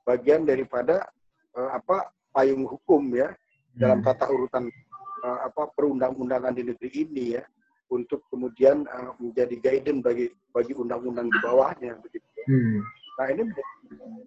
bagian 0.06 0.42
daripada 0.46 1.06
uh, 1.54 1.70
apa 1.78 2.10
payung 2.30 2.66
hukum 2.66 3.10
ya 3.14 3.30
hmm. 3.30 3.78
dalam 3.78 3.98
tata 4.02 4.30
urutan 4.30 4.70
uh, 5.24 5.38
apa 5.46 5.70
perundang-undangan 5.74 6.54
di 6.54 6.62
negeri 6.66 6.90
ini 7.06 7.24
ya 7.38 7.44
untuk 7.90 8.22
kemudian 8.30 8.86
uh, 8.86 9.12
menjadi 9.18 9.54
guidance 9.58 10.02
bagi 10.02 10.26
bagi 10.54 10.72
undang-undang 10.74 11.26
di 11.26 11.38
bawahnya 11.42 11.98
begitu. 12.02 12.26
Hmm. 12.46 12.78
Nah 13.18 13.26
ini 13.34 13.42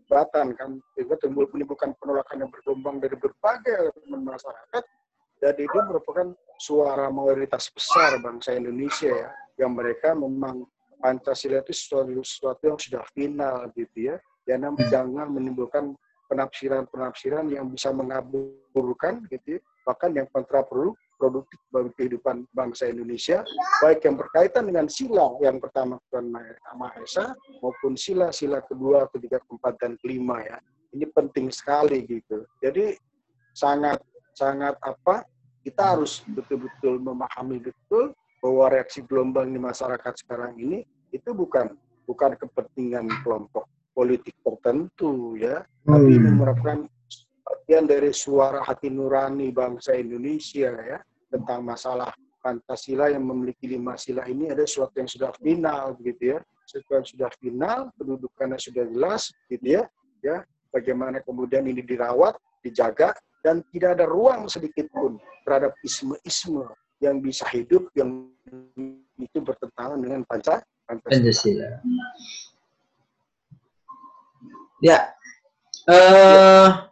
batan 0.05 0.53
kan 0.53 0.77
sehingga 0.93 1.17
timbul 1.17 1.49
menimbulkan 1.49 1.95
penolakan 1.97 2.45
yang 2.45 2.51
berkembang 2.51 3.01
dari 3.01 3.15
berbagai 3.17 3.89
elemen 3.89 4.21
masyarakat 4.27 4.83
dan 5.41 5.55
itu 5.57 5.77
merupakan 5.89 6.27
suara 6.61 7.09
mayoritas 7.09 7.67
besar 7.73 8.21
bangsa 8.21 8.53
Indonesia 8.53 9.09
ya 9.09 9.29
yang 9.57 9.73
mereka 9.73 10.13
memang 10.13 10.67
Pancasila 11.03 11.59
itu 11.59 11.75
sesuatu, 11.75 12.15
sesuatu 12.23 12.61
yang 12.63 12.79
sudah 12.79 13.03
final 13.11 13.67
gitu 13.75 14.13
ya 14.13 14.15
jangan 14.47 14.77
hmm. 14.77 14.87
jangan 14.87 15.27
menimbulkan 15.31 15.97
penafsiran-penafsiran 16.33 17.53
yang 17.53 17.69
bisa 17.69 17.93
mengaburkan 17.93 19.21
gitu 19.29 19.57
ya. 19.57 19.61
bahkan 19.85 20.15
yang 20.15 20.25
kontraproduktif 20.33 21.03
produktif 21.23 21.59
bagi 21.71 21.91
kehidupan 21.95 22.43
bangsa 22.51 22.91
Indonesia, 22.91 23.47
baik 23.79 24.03
yang 24.03 24.19
berkaitan 24.19 24.67
dengan 24.67 24.91
sila 24.91 25.39
yang 25.39 25.55
pertama 25.61 25.95
Tuhan 26.11 26.27
Maha 26.75 26.99
Esa 26.99 27.31
maupun 27.63 27.95
sila-sila 27.95 28.59
kedua, 28.67 29.07
ketiga, 29.15 29.39
keempat, 29.47 29.79
dan 29.79 29.95
kelima 30.03 30.43
ya. 30.43 30.59
Ini 30.91 31.07
penting 31.15 31.47
sekali 31.47 32.03
gitu. 32.05 32.43
Jadi 32.59 32.99
sangat 33.55 34.03
sangat 34.35 34.75
apa 34.83 35.23
kita 35.63 35.95
harus 35.95 36.25
betul-betul 36.27 36.99
memahami 36.99 37.63
betul 37.71 38.11
bahwa 38.43 38.67
reaksi 38.67 38.99
gelombang 39.07 39.47
di 39.47 39.61
masyarakat 39.61 40.13
sekarang 40.19 40.59
ini 40.59 40.83
itu 41.15 41.31
bukan 41.31 41.71
bukan 42.03 42.35
kepentingan 42.35 43.07
kelompok 43.23 43.63
politik 43.93 44.35
tertentu 44.41 45.37
ya, 45.37 45.61
hmm. 45.61 45.89
tapi 45.93 46.09
ini 46.17 46.29
merupakan 46.33 46.77
bagian 47.43 47.85
dari 47.85 48.11
suara 48.11 48.65
hati 48.65 48.89
nurani 48.89 49.53
bangsa 49.53 49.95
Indonesia 49.95 50.73
ya 50.73 50.99
tentang 51.29 51.63
masalah 51.63 52.11
Pancasila 52.43 53.07
yang 53.07 53.23
memiliki 53.23 53.71
lima 53.71 53.95
sila 53.95 54.27
ini 54.27 54.51
ada 54.51 54.67
sesuatu 54.67 54.99
yang 54.99 55.07
sudah 55.07 55.31
final 55.39 55.95
begitu 55.95 56.35
ya 56.35 56.39
sesuatu 56.67 56.91
yang 56.99 57.07
sudah 57.07 57.29
final 57.39 57.79
kedudukannya 57.95 58.59
sudah 58.59 58.83
jelas 58.91 59.31
gitu 59.47 59.79
ya 59.79 59.83
ya 60.19 60.43
bagaimana 60.75 61.23
kemudian 61.23 61.63
ini 61.63 61.79
dirawat 61.79 62.35
dijaga 62.59 63.15
dan 63.43 63.63
tidak 63.71 63.99
ada 63.99 64.05
ruang 64.07 64.51
sedikit 64.51 64.87
pun 64.91 65.19
terhadap 65.47 65.71
isme-isme 65.83 66.67
yang 66.99 67.19
bisa 67.19 67.43
hidup 67.51 67.91
yang 67.95 68.31
itu 69.19 69.37
bertentangan 69.43 69.99
dengan 69.99 70.23
Pancasila. 70.23 70.63
Pancasila. 70.87 71.69
Ya, 74.83 75.15
uh, 75.87 76.91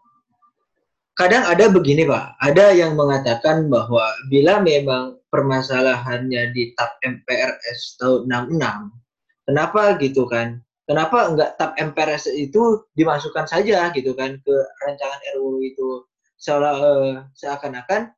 kadang 1.20 1.44
ada 1.44 1.68
begini 1.68 2.08
Pak, 2.08 2.40
ada 2.40 2.72
yang 2.72 2.96
mengatakan 2.96 3.68
bahwa 3.68 4.08
bila 4.32 4.64
memang 4.64 5.20
permasalahannya 5.28 6.56
di 6.56 6.72
TAP 6.80 6.92
MPRS 7.04 8.00
tahun 8.00 8.32
66, 8.56 8.96
kenapa 9.44 10.00
gitu 10.00 10.24
kan? 10.24 10.64
Kenapa 10.88 11.28
enggak 11.28 11.60
TAP 11.60 11.76
MPRS 11.92 12.32
itu 12.32 12.88
dimasukkan 12.96 13.44
saja 13.44 13.92
gitu 13.92 14.16
kan 14.16 14.40
ke 14.40 14.56
rancangan 14.88 15.20
RUU 15.36 15.60
itu 15.60 16.08
seolah 16.40 16.76
uh, 16.80 17.16
seakan-akan 17.36 18.16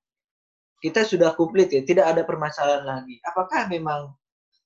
kita 0.83 1.07
sudah 1.07 1.31
komplit 1.33 1.71
ya, 1.71 1.81
tidak 1.87 2.11
ada 2.11 2.21
permasalahan 2.27 2.83
lagi. 2.83 3.15
Apakah 3.23 3.71
memang 3.71 4.11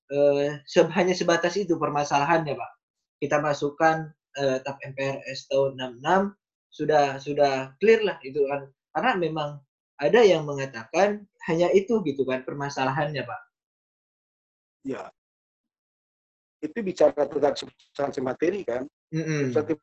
uh, 0.09 0.49
hanya 0.97 1.13
sebatas 1.13 1.53
itu 1.55 1.77
permasalahannya 1.77 2.57
Pak? 2.57 2.71
Kita 3.21 3.37
masukkan 3.37 4.16
uh, 4.37 4.57
TAP 4.61 4.77
MPRS 4.93 5.49
tahun 5.49 5.77
66 6.01 6.33
sudah 6.69 7.05
sudah 7.17 7.53
clear 7.81 8.05
lah 8.05 8.17
itu 8.21 8.45
kan. 8.45 8.69
Karena 8.93 9.11
memang 9.17 9.49
ada 9.97 10.21
yang 10.21 10.45
mengatakan 10.45 11.25
hanya 11.49 11.73
itu 11.73 12.01
gitu 12.05 12.21
kan 12.23 12.45
permasalahannya 12.45 13.25
pak. 13.25 13.41
Ya. 14.85 15.09
Itu 16.61 16.81
bicara 16.81 17.25
tentang 17.25 17.55
substansi 17.57 18.19
materi 18.21 18.61
kan? 18.65 18.85
Mm-hmm. 19.13 19.53
substansi 19.53 19.73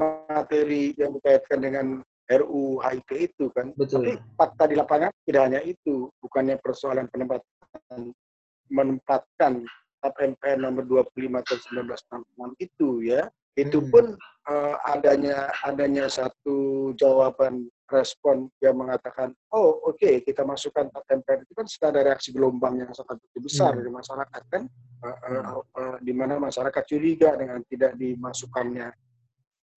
materi 0.00 0.92
yang 0.98 1.14
dikaitkan 1.16 1.60
dengan 1.62 1.86
RU 2.28 2.80
HIP 2.80 3.10
itu 3.32 3.52
kan? 3.52 3.72
Betul. 3.76 4.04
tapi 4.04 4.12
fakta 4.36 4.64
di 4.68 4.76
lapangan 4.76 5.12
tidak 5.24 5.42
hanya 5.48 5.60
itu. 5.64 6.08
Bukannya 6.20 6.56
persoalan 6.60 7.08
penempatan 7.08 8.12
menempatkan 8.72 9.64
TAP 10.02 10.16
MPR 10.34 10.58
nomor 10.58 10.82
25 10.88 11.46
tahun 11.46 11.60
1966 11.94 12.66
itu 12.66 12.88
ya 13.06 13.28
itu 13.56 13.78
hmm. 13.84 13.90
pun 13.92 14.04
uh, 14.48 14.76
adanya 14.88 15.52
adanya 15.64 16.08
satu 16.08 16.90
jawaban 16.96 17.68
respon 17.92 18.48
yang 18.64 18.80
mengatakan 18.80 19.36
oh 19.52 19.76
oke 19.84 20.00
okay, 20.00 20.24
kita 20.24 20.40
masukkan 20.40 20.88
temper 21.04 21.44
itu 21.44 21.52
kan 21.52 21.68
sudah 21.68 21.88
ada 21.92 22.00
reaksi 22.08 22.32
gelombang 22.32 22.80
yang 22.80 22.88
sangat 22.96 23.20
besar 23.36 23.76
hmm. 23.76 23.78
dari 23.84 23.90
masyarakat 23.92 24.42
kan 24.48 24.62
uh, 25.04 25.18
uh, 25.28 25.60
uh, 25.60 25.96
di 26.00 26.12
mana 26.16 26.40
masyarakat 26.40 26.82
curiga 26.88 27.36
dengan 27.36 27.60
tidak 27.68 27.92
dimasukkannya 28.00 28.88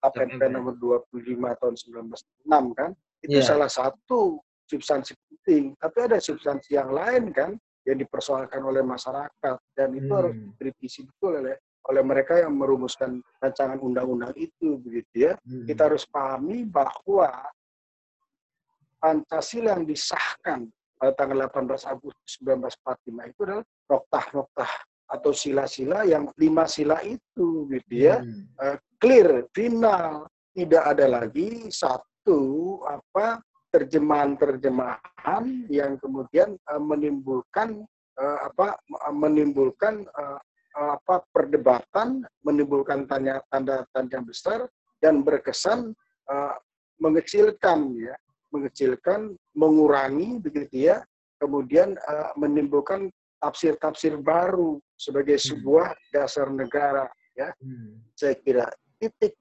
temper 0.05 0.49
nomor 0.53 0.77
25 0.77 1.09
tahun 1.33 1.73
1996 2.45 2.77
kan 2.77 2.91
itu 3.25 3.41
yeah. 3.41 3.47
salah 3.47 3.67
satu 3.67 4.37
substansi 4.69 5.17
penting 5.27 5.73
tapi 5.81 5.97
ada 6.05 6.17
substansi 6.21 6.77
yang 6.77 6.93
lain 6.93 7.33
kan 7.33 7.57
yang 7.85 7.97
dipersoalkan 8.01 8.61
oleh 8.65 8.81
masyarakat 8.81 9.57
dan 9.77 9.89
itu 9.93 10.09
hmm. 10.09 10.17
harus 10.17 10.33
dikritisi 10.33 11.05
betul 11.05 11.41
oleh 11.41 11.57
oleh 11.85 12.03
mereka 12.03 12.41
yang 12.41 12.53
merumuskan 12.57 13.21
rancangan 13.37 13.77
undang-undang 13.77 14.33
itu 14.37 14.81
begitu 14.81 15.31
ya. 15.31 15.33
Hmm. 15.45 15.65
Kita 15.69 15.91
harus 15.91 16.05
pahami 16.09 16.65
bahwa 16.65 17.29
Pancasila 18.97 19.77
yang 19.77 19.85
disahkan 19.85 20.65
pada 20.97 21.11
tanggal 21.13 21.45
18 21.51 21.93
Agustus 21.93 22.31
1945 22.41 23.29
itu 23.29 23.39
adalah 23.45 23.65
noktah-noktah 23.85 24.71
atau 25.05 25.31
sila-sila 25.35 26.01
yang 26.09 26.25
lima 26.41 26.65
sila 26.65 26.97
itu 27.05 27.69
gitu 27.69 27.93
ya. 27.93 28.25
Hmm. 28.25 28.49
Uh, 28.57 28.77
clear, 28.97 29.45
final, 29.53 30.25
tidak 30.55 30.83
ada 30.89 31.05
lagi 31.21 31.69
satu 31.69 32.81
apa 32.89 33.43
terjemahan-terjemahan 33.69 35.67
yang 35.67 35.99
kemudian 35.99 36.55
uh, 36.71 36.81
menimbulkan 36.81 37.83
uh, 38.17 38.39
apa 38.49 38.79
menimbulkan 39.11 40.07
uh, 40.15 40.39
apa 40.75 41.23
perdebatan 41.31 42.27
menimbulkan 42.43 43.07
tanya 43.07 43.39
tanda 43.47 43.87
tanya 43.95 44.19
besar 44.19 44.67
dan 44.99 45.23
berkesan 45.23 45.95
uh, 46.27 46.55
mengecilkan 46.99 47.95
ya 47.95 48.15
mengecilkan 48.51 49.35
mengurangi 49.55 50.39
begitu 50.43 50.91
ya 50.91 50.99
kemudian 51.39 51.95
uh, 52.07 52.31
menimbulkan 52.35 53.07
tafsir-tafsir 53.39 54.19
baru 54.19 54.79
sebagai 54.99 55.39
hmm. 55.39 55.45
sebuah 55.47 55.87
dasar 56.11 56.51
negara 56.51 57.07
ya 57.35 57.51
hmm. 57.59 58.11
saya 58.15 58.35
kira 58.39 58.67
titik 58.99 59.35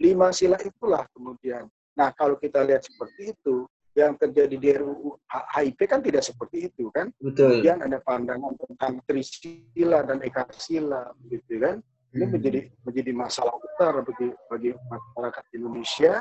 lima 0.00 0.32
sila 0.32 0.56
itulah 0.60 1.04
kemudian 1.12 1.68
nah 1.96 2.08
kalau 2.16 2.36
kita 2.40 2.64
lihat 2.64 2.84
seperti 2.84 3.36
itu 3.36 3.68
yang 3.94 4.18
terjadi 4.18 4.56
di 4.58 4.70
RUU 4.74 5.14
HIP 5.30 5.78
kan 5.86 6.02
tidak 6.02 6.26
seperti 6.26 6.66
itu 6.70 6.90
kan. 6.90 7.14
Betul. 7.22 7.62
Kemudian 7.62 7.78
ada 7.86 8.02
pandangan 8.02 8.54
tentang 8.58 8.98
Trisila 9.06 10.02
dan 10.02 10.18
Ekasila 10.20 11.14
begitu 11.22 11.62
kan. 11.62 11.78
Ini 12.14 12.26
hmm. 12.26 12.32
menjadi 12.34 12.60
menjadi 12.86 13.12
masalah 13.14 13.54
besar 13.58 13.94
bagi 14.02 14.28
bagi 14.50 14.70
masyarakat 14.74 15.44
Indonesia 15.54 16.12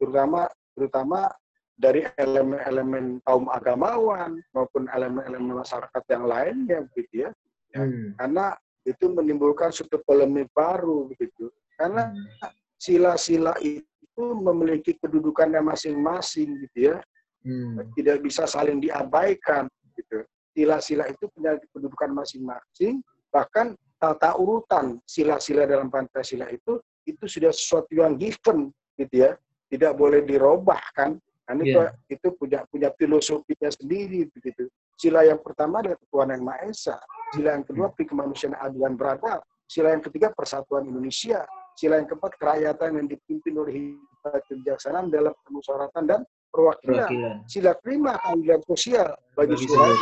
terutama 0.00 0.48
terutama 0.76 1.28
dari 1.74 2.06
elemen-elemen 2.16 3.18
kaum 3.26 3.50
agamawan 3.50 4.38
maupun 4.54 4.86
elemen-elemen 4.94 5.58
masyarakat 5.58 6.02
yang 6.12 6.24
lainnya 6.28 6.78
begitu 6.92 7.28
ya. 7.28 7.30
ya. 7.74 7.82
Hmm. 7.82 8.14
Karena 8.20 8.46
itu 8.84 9.04
menimbulkan 9.10 9.72
suatu 9.72 9.98
polemik 10.04 10.52
baru 10.52 11.08
begitu. 11.08 11.50
Karena 11.74 12.12
hmm. 12.12 12.52
sila-sila 12.78 13.56
itu 13.64 14.24
memiliki 14.38 14.94
kedudukannya 15.00 15.60
masing-masing 15.64 16.62
gitu 16.68 16.94
ya. 16.94 16.96
Hmm. 17.44 17.92
Tidak 17.92 18.18
bisa 18.24 18.48
saling 18.48 18.80
diabaikan 18.80 19.68
gitu. 19.94 20.24
Sila-sila 20.54 21.04
itu 21.10 21.28
punya 21.28 21.58
kedudukan 21.70 22.10
masing-masing, 22.14 23.04
bahkan 23.28 23.76
tata 24.00 24.34
urutan 24.38 24.98
sila-sila 25.04 25.68
dalam 25.68 25.92
Pancasila 25.92 26.48
itu 26.48 26.80
itu 27.04 27.24
sudah 27.28 27.52
sesuatu 27.52 27.92
yang 27.92 28.16
given 28.16 28.72
gitu 28.96 29.28
ya. 29.28 29.36
Tidak 29.68 29.92
boleh 29.92 30.22
dirubah 30.22 30.80
kan 30.94 31.18
Kan 31.44 31.60
yeah. 31.60 31.92
itu, 32.08 32.16
itu 32.16 32.28
punya 32.40 32.64
punya 32.72 32.88
filosofinya 32.96 33.68
sendiri 33.68 34.24
begitu. 34.32 34.64
Sila 34.96 35.28
yang 35.28 35.40
pertama 35.44 35.84
adalah 35.84 36.00
ketuhanan 36.00 36.40
yang 36.40 36.44
Maha 36.48 36.60
Esa. 36.72 36.96
Sila 37.36 37.52
yang 37.52 37.64
kedua 37.68 37.92
pri 37.92 38.04
kemanusiaan 38.08 38.56
adil 38.56 38.80
dan 38.80 38.94
beradab. 38.96 39.40
Sila 39.68 39.92
yang 39.92 40.00
ketiga 40.00 40.32
persatuan 40.32 40.88
Indonesia. 40.88 41.44
Sila 41.76 42.00
yang 42.00 42.08
keempat 42.08 42.32
kerakyatan 42.40 42.90
yang 42.96 43.06
dipimpin 43.10 43.54
oleh 43.60 43.72
hikmat 43.76 44.42
kebijaksanaan 44.48 45.12
dalam 45.12 45.34
permusyawaratan 45.44 46.04
dan 46.08 46.20
perwakilan. 46.54 46.94
perwakilan. 47.10 47.36
Sila 47.50 47.72
kelima 47.82 48.14
keadilan 48.22 48.60
sosial 48.62 49.08
bagi, 49.34 49.54
seluruh 49.58 49.98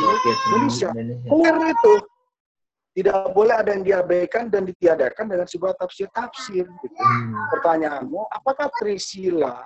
Indonesia. 0.53 0.89
Clear 1.25 1.57
itu. 1.73 1.93
Tidak 2.93 3.33
boleh 3.33 3.57
ada 3.57 3.73
yang 3.73 3.81
diabaikan 3.81 4.53
dan 4.53 4.69
ditiadakan 4.69 5.25
dengan 5.25 5.49
sebuah 5.49 5.73
tafsir-tafsir. 5.81 6.69
Gitu. 6.69 6.93
Hmm. 7.01 7.49
Pertanyaanmu, 7.49 8.29
apakah 8.29 8.69
Trisila 8.77 9.65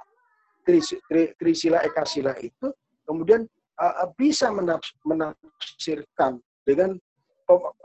Trisila 1.39 1.80
Ekasila 1.88 2.36
itu 2.43 2.67
kemudian 3.08 3.47
uh, 3.80 4.08
bisa 4.19 4.52
menafsirkan 4.52 6.43
dengan 6.67 7.00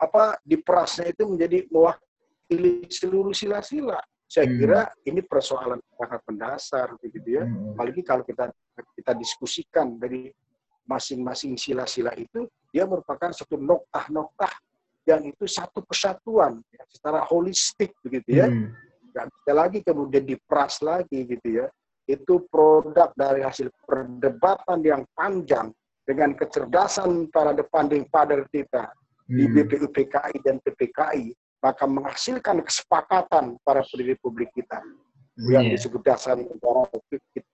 apa 0.02 0.42
di 0.42 0.58
perasnya 0.58 1.14
itu 1.14 1.22
menjadi 1.30 1.70
mewakili 1.70 2.82
seluruh 2.90 3.30
sila-sila. 3.30 4.02
Saya 4.32 4.48
hmm. 4.48 4.56
kira 4.56 4.80
ini 5.04 5.20
persoalan 5.20 5.76
sangat 5.92 6.20
mendasar 6.24 6.88
begitu 7.04 7.36
ya. 7.36 7.44
Hmm. 7.44 7.76
Apalagi 7.76 8.00
kalau 8.00 8.24
kita 8.24 8.48
kita 8.96 9.12
diskusikan 9.12 10.00
dari 10.00 10.32
masing-masing 10.88 11.60
sila-sila 11.60 12.16
itu 12.16 12.48
dia 12.72 12.88
merupakan 12.88 13.28
satu 13.28 13.60
noktah-noktah 13.60 14.48
yang 15.04 15.28
itu 15.28 15.44
satu 15.44 15.84
kesatuan 15.84 16.64
ya, 16.72 16.80
secara 16.88 17.28
holistik 17.28 17.92
begitu 18.00 18.40
ya. 18.40 18.48
Hmm. 18.48 18.72
Gak 19.12 19.28
bisa 19.28 19.52
lagi 19.52 19.78
kemudian 19.84 20.24
diperas 20.24 20.80
lagi 20.80 21.28
gitu 21.28 21.60
ya 21.60 21.68
itu 22.08 22.42
produk 22.50 23.14
dari 23.14 23.46
hasil 23.46 23.70
perdebatan 23.86 24.82
yang 24.82 25.06
panjang 25.14 25.70
dengan 26.02 26.34
kecerdasan 26.34 27.30
para 27.30 27.54
depanting 27.54 28.02
father 28.10 28.42
kita 28.50 28.90
hmm. 29.30 29.36
di 29.38 29.44
BPUPKI 29.46 30.34
dan 30.42 30.58
PPKI 30.64 31.30
maka 31.62 31.86
menghasilkan 31.86 32.58
kesepakatan 32.66 33.56
para 33.62 33.86
pendiri 33.86 34.18
publik 34.18 34.50
kita 34.50 34.82
hmm. 34.82 35.50
yang 35.54 35.64
disebut 35.70 36.02
dasar 36.02 36.34
negara 36.34 36.90
kita 37.30 37.48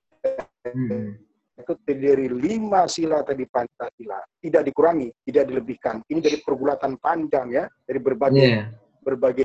hmm. 0.73 1.13
itu 1.61 1.73
terdiri 1.85 2.33
lima 2.33 2.89
sila 2.89 3.21
tadi 3.21 3.45
Pancasila 3.45 4.25
tidak 4.41 4.63
dikurangi 4.65 5.13
tidak 5.29 5.45
dilebihkan 5.53 6.01
ini 6.09 6.25
dari 6.25 6.41
pergulatan 6.41 6.97
panjang 6.97 7.53
ya 7.53 7.65
dari 7.85 8.01
berbagai 8.01 8.49
yeah. 8.49 8.73
berbagai 9.05 9.45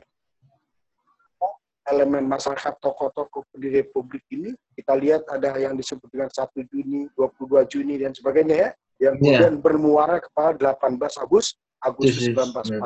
elemen 1.83 2.23
masyarakat 2.23 2.79
tokoh-tokoh 2.79 3.43
di 3.59 3.67
Republik 3.67 4.23
ini 4.31 4.55
kita 4.71 4.95
lihat 4.95 5.27
ada 5.27 5.51
yang 5.59 5.75
disebut 5.75 6.07
dengan 6.07 6.31
1 6.31 6.39
Juni, 6.71 7.11
22 7.11 7.67
Juni 7.67 7.99
dan 7.99 8.15
sebagainya 8.15 8.55
ya 8.55 8.69
yang 9.03 9.19
iya. 9.19 9.43
kemudian 9.43 9.53
yeah. 9.59 9.61
bermuara 9.61 10.17
kepada 10.23 10.79
18 10.79 10.95
Agustus 11.19 11.59
Agustus 11.83 12.31
1945. 12.31 12.79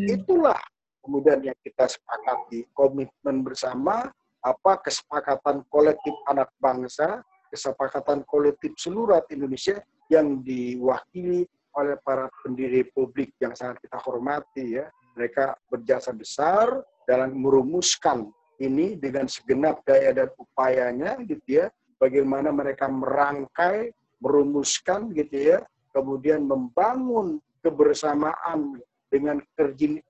Yeah. 0.00 0.16
Itulah 0.16 0.60
kemudian 1.08 1.40
yang 1.40 1.56
kita 1.64 1.88
sepakati 1.88 2.68
komitmen 2.76 3.40
bersama 3.40 4.12
apa 4.44 4.72
kesepakatan 4.84 5.64
kolektif 5.72 6.12
anak 6.28 6.52
bangsa, 6.60 7.24
kesepakatan 7.48 8.28
kolektif 8.28 8.76
seluruh 8.76 9.24
Indonesia 9.32 9.80
yang 10.12 10.44
diwakili 10.44 11.48
oleh 11.72 11.96
para 12.04 12.28
pendiri 12.44 12.84
Republik 12.84 13.32
yang 13.40 13.56
sangat 13.56 13.80
kita 13.80 13.96
hormati 14.04 14.76
ya. 14.76 14.84
Mereka 15.16 15.56
berjasa 15.72 16.12
besar 16.12 16.84
dalam 17.08 17.40
merumuskan 17.40 18.28
ini 18.60 19.00
dengan 19.00 19.24
segenap 19.24 19.80
daya 19.88 20.12
dan 20.12 20.28
upayanya 20.36 21.16
gitu 21.24 21.64
ya 21.64 21.66
bagaimana 21.96 22.50
mereka 22.50 22.90
merangkai 22.90 23.94
merumuskan 24.18 25.14
gitu 25.14 25.56
ya 25.56 25.58
kemudian 25.94 26.44
membangun 26.46 27.38
kebersamaan 27.62 28.82
dengan 29.08 29.40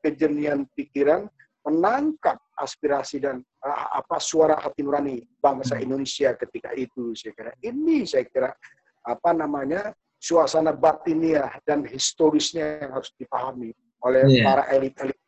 kejernihan 0.02 0.66
pikiran 0.74 1.30
menangkap 1.66 2.38
aspirasi 2.58 3.22
dan 3.22 3.42
uh, 3.62 3.98
apa 4.02 4.18
suara 4.18 4.58
hati 4.58 4.82
nurani 4.82 5.22
bangsa 5.38 5.78
hmm. 5.78 5.84
Indonesia 5.84 6.34
ketika 6.34 6.74
itu 6.74 7.14
saya 7.14 7.32
kira 7.34 7.52
ini 7.62 8.06
saya 8.06 8.24
kira 8.26 8.50
apa 9.04 9.30
namanya 9.34 9.94
suasana 10.18 10.74
batiniah 10.74 11.62
dan 11.62 11.86
historisnya 11.86 12.82
yang 12.82 12.90
harus 12.98 13.10
dipahami 13.14 13.70
oleh 14.02 14.26
yeah. 14.26 14.46
para 14.46 14.64
elit-elit 14.74 15.18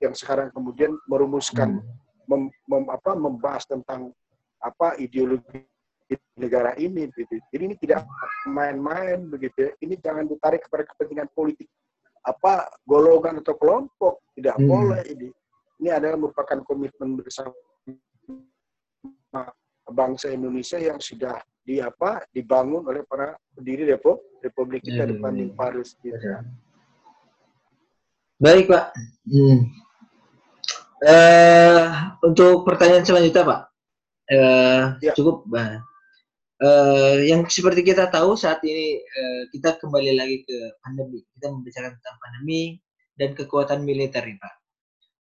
yang 0.00 0.12
sekarang 0.12 0.52
kemudian 0.52 0.92
merumuskan 1.08 1.80
hmm 1.80 2.04
mem, 2.28 2.50
mem, 2.68 2.84
apa, 2.90 3.12
membahas 3.16 3.64
tentang 3.68 4.10
apa 4.60 4.96
ideologi 4.96 5.64
negara 6.38 6.76
ini 6.76 7.08
gitu. 7.12 7.40
Jadi 7.52 7.62
ini 7.64 7.76
tidak 7.80 8.04
main-main 8.48 9.24
begitu. 9.28 9.68
Ya. 9.68 9.70
Ini 9.80 9.94
jangan 10.00 10.24
ditarik 10.28 10.64
kepada 10.68 10.84
kepentingan 10.88 11.28
politik 11.32 11.68
apa 12.24 12.72
golongan 12.88 13.44
atau 13.44 13.54
kelompok 13.60 14.24
tidak 14.32 14.56
hmm. 14.56 14.66
boleh 14.66 15.02
ini. 15.12 15.28
Ini 15.84 15.88
adalah 15.92 16.16
merupakan 16.16 16.58
komitmen 16.64 17.20
bersama 17.20 17.52
bangsa 19.92 20.32
Indonesia 20.32 20.80
yang 20.80 20.96
sudah 20.96 21.36
di 21.64 21.80
apa 21.80 22.24
dibangun 22.32 22.84
oleh 22.88 23.04
para 23.04 23.36
pendiri 23.52 23.88
Republik 24.40 24.84
kita 24.84 25.04
hmm. 25.04 25.10
depan 25.16 25.32
di 25.36 25.46
Paris 25.52 25.96
gitu. 26.00 26.16
Baik 28.40 28.68
Pak. 28.68 28.84
Hmm. 29.28 29.60
Uh, 31.04 31.84
untuk 32.24 32.64
pertanyaan 32.64 33.04
selanjutnya 33.04 33.44
Pak, 33.44 33.60
uh, 34.32 34.82
ya. 35.04 35.12
cukup. 35.12 35.44
Uh, 35.52 35.84
uh, 36.62 37.18
yang 37.24 37.42
seperti 37.50 37.82
kita 37.82 38.06
tahu 38.12 38.38
saat 38.38 38.62
ini 38.62 39.00
uh, 39.02 39.42
kita 39.50 39.80
kembali 39.80 40.12
lagi 40.14 40.46
ke 40.46 40.58
pandemi. 40.84 41.24
Kita 41.34 41.50
membicarakan 41.50 41.98
tentang 41.98 42.18
pandemi 42.22 42.62
dan 43.18 43.34
kekuatan 43.34 43.82
militer 43.82 44.22
nih 44.22 44.38
Pak. 44.38 44.54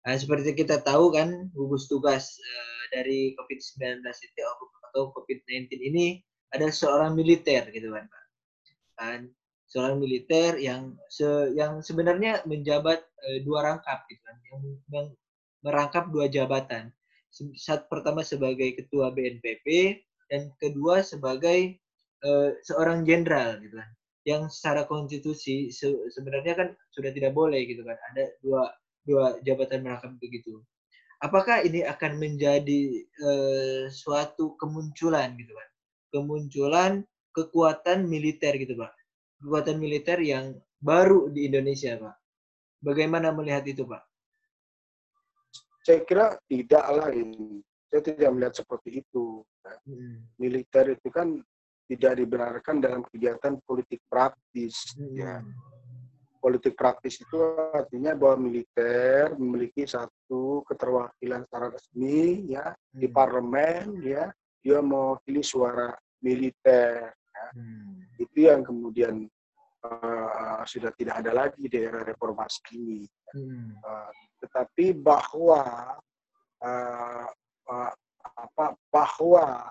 Uh, 0.03 0.17
seperti 0.19 0.53
kita 0.53 0.83
tahu 0.83 1.15
kan 1.15 1.49
gugus 1.55 1.89
tugas 1.89 2.37
uh, 2.37 2.83
dari 2.93 3.33
COVID-19 3.39 4.03
itu 4.03 4.41
atau 4.91 5.09
COVID-19 5.15 5.73
ini 5.81 6.21
ada 6.53 6.69
seorang 6.69 7.17
militer 7.17 7.65
gitu 7.73 7.89
kan 7.89 8.05
Pak. 8.05 8.23
Kan 8.99 9.19
seorang 9.65 9.97
militer 9.97 10.61
yang 10.61 10.93
se 11.09 11.25
yang 11.57 11.81
sebenarnya 11.81 12.45
menjabat 12.45 13.01
uh, 13.01 13.39
dua 13.41 13.73
rangkap 13.73 14.05
gitu 14.05 14.21
kan 14.21 14.37
yang, 14.51 14.59
yang 14.93 15.07
merangkap 15.63 16.11
dua 16.13 16.29
jabatan. 16.29 16.93
Saat 17.57 17.89
pertama 17.89 18.21
sebagai 18.21 18.77
ketua 18.77 19.09
BNPB 19.09 19.97
dan 20.33 20.49
kedua 20.57 21.05
sebagai 21.05 21.77
uh, 22.25 22.57
seorang 22.65 23.05
jenderal 23.05 23.61
gitu 23.61 23.77
kan. 23.77 23.89
Yang 24.25 24.57
secara 24.57 24.89
konstitusi 24.89 25.69
se 25.69 25.93
sebenarnya 26.09 26.57
kan 26.57 26.67
sudah 26.89 27.13
tidak 27.13 27.37
boleh 27.37 27.61
gitu 27.69 27.85
kan. 27.85 27.93
Ada 28.09 28.33
dua 28.41 28.65
dua 29.05 29.37
jabatan 29.45 29.85
merangkap 29.85 30.17
begitu. 30.17 30.57
Apakah 31.21 31.61
ini 31.61 31.85
akan 31.85 32.17
menjadi 32.17 33.05
uh, 33.21 33.85
suatu 33.93 34.57
kemunculan 34.57 35.37
gitu 35.37 35.53
kan? 35.53 35.69
Kemunculan 36.09 36.91
kekuatan 37.37 38.09
militer 38.09 38.57
gitu 38.57 38.73
Pak. 38.73 38.89
Kekuatan 39.45 39.77
militer 39.77 40.17
yang 40.17 40.57
baru 40.81 41.29
di 41.29 41.45
Indonesia 41.45 41.93
Pak. 42.01 42.15
Bagaimana 42.81 43.29
melihat 43.29 43.69
itu 43.69 43.85
Pak? 43.85 44.01
Saya 45.85 45.99
kira 46.09 46.41
tidak 46.49 46.85
lah 46.89 47.11
ini. 47.13 47.61
Saya 47.91 48.01
tidak 48.01 48.29
melihat 48.33 48.55
seperti 48.55 49.03
itu. 49.03 49.45
Hmm. 49.87 50.27
Militer 50.39 50.95
itu 50.95 51.07
kan 51.11 51.39
tidak 51.87 52.13
dibenarkan 52.19 52.79
dalam 52.79 53.01
kegiatan 53.07 53.59
politik 53.63 54.03
praktis. 54.07 54.95
Hmm. 54.95 55.15
Ya. 55.15 55.35
Politik 56.43 56.75
praktis 56.75 57.23
itu 57.23 57.39
artinya 57.71 58.11
bahwa 58.19 58.51
militer 58.51 59.31
memiliki 59.39 59.87
satu 59.87 60.67
keterwakilan 60.67 61.47
secara 61.47 61.71
resmi 61.71 62.51
ya 62.51 62.75
hmm. 62.75 62.99
di 62.99 63.07
parlemen 63.07 64.03
ya 64.03 64.27
dia 64.59 64.79
mewakili 64.83 65.39
suara 65.39 65.95
militer. 66.19 67.15
Ya. 67.15 67.47
Hmm. 67.55 68.07
Itu 68.19 68.37
yang 68.47 68.63
kemudian 68.63 69.27
uh, 69.83 70.63
sudah 70.63 70.91
tidak 70.95 71.23
ada 71.23 71.31
lagi 71.31 71.67
di 71.67 71.77
era 71.79 72.03
reformasi 72.03 72.75
ini. 72.75 73.03
Hmm. 73.35 73.75
Uh, 73.83 74.11
tetapi 74.43 74.95
bahwa 74.95 75.63
uh, 76.63 77.27
uh, 77.67 77.91
apa 78.23 78.75
bahwa 78.89 79.67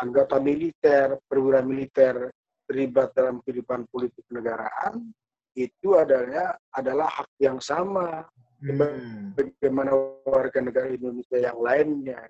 anggota 0.00 0.40
militer, 0.40 1.18
perwira 1.28 1.60
militer 1.60 2.30
terlibat 2.66 3.12
dalam 3.12 3.42
kehidupan 3.44 3.84
politik 3.90 4.24
negaraan 4.32 5.12
itu 5.52 6.00
adalah 6.00 6.56
adalah 6.72 7.08
hak 7.12 7.30
yang 7.36 7.60
sama 7.60 8.24
hmm. 8.64 9.36
bagaimana 9.36 9.92
warga 10.24 10.64
negara 10.64 10.88
Indonesia 10.88 11.36
yang 11.36 11.58
lainnya. 11.60 12.20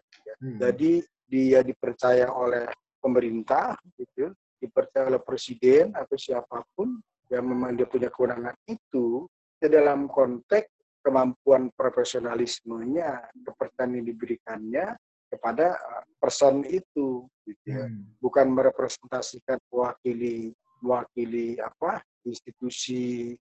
Hmm. 0.42 0.58
Jadi 0.58 1.04
dia 1.30 1.62
dipercaya 1.62 2.28
oleh 2.28 2.66
pemerintah, 2.98 3.78
gitu, 3.94 4.34
dipercaya 4.58 5.14
oleh 5.14 5.22
presiden 5.22 5.94
atau 5.94 6.16
siapa 6.18 6.66
pun 6.74 6.98
yang 7.30 7.46
memang 7.46 7.78
dia 7.78 7.88
punya 7.88 8.12
kewenangan 8.12 8.54
itu 8.68 9.24
ke 9.56 9.70
dalam 9.70 10.10
konteks 10.10 10.68
kemampuan 11.02 11.70
profesionalismenya, 11.74 13.32
kepercayaan 13.42 13.98
yang 13.98 14.06
diberikannya 14.06 14.86
kepada 15.33 15.80
uh, 15.80 16.05
person 16.20 16.61
itu, 16.68 17.24
gitu 17.49 17.66
ya. 17.66 17.89
Hmm. 17.89 18.05
Bukan 18.20 18.53
merepresentasikan 18.53 19.57
mewakili 19.72 20.53
mewakili 20.83 21.57
apa 21.62 22.03
institusi 22.26 23.33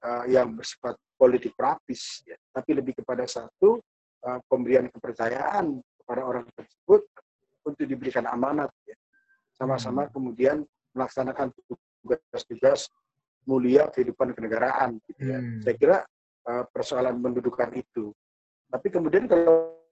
uh, 0.00 0.24
yang 0.30 0.56
bersifat 0.56 0.96
politik 1.20 1.52
praktis, 1.58 2.24
ya. 2.24 2.38
tapi 2.54 2.80
lebih 2.80 2.96
kepada 2.96 3.28
satu 3.28 3.82
uh, 4.24 4.40
pemberian 4.48 4.88
kepercayaan 4.88 5.84
kepada 6.00 6.22
orang 6.24 6.46
tersebut 6.54 7.02
untuk 7.66 7.84
diberikan 7.84 8.24
amanat, 8.30 8.72
ya. 8.88 8.96
sama-sama 9.58 10.08
hmm. 10.08 10.12
kemudian 10.16 10.56
melaksanakan 10.94 11.50
tugas-tugas 12.00 12.88
mulia 13.44 13.90
kehidupan 13.92 14.32
kenegaraan. 14.32 14.96
Gitu 15.10 15.22
ya. 15.28 15.38
Hmm. 15.38 15.60
Saya 15.60 15.74
kira 15.76 15.98
uh, 16.48 16.64
persoalan 16.70 17.20
mendudukan 17.20 17.70
itu. 17.74 18.14
Tapi 18.70 18.88
kemudian 18.90 19.28
kalau 19.30 19.83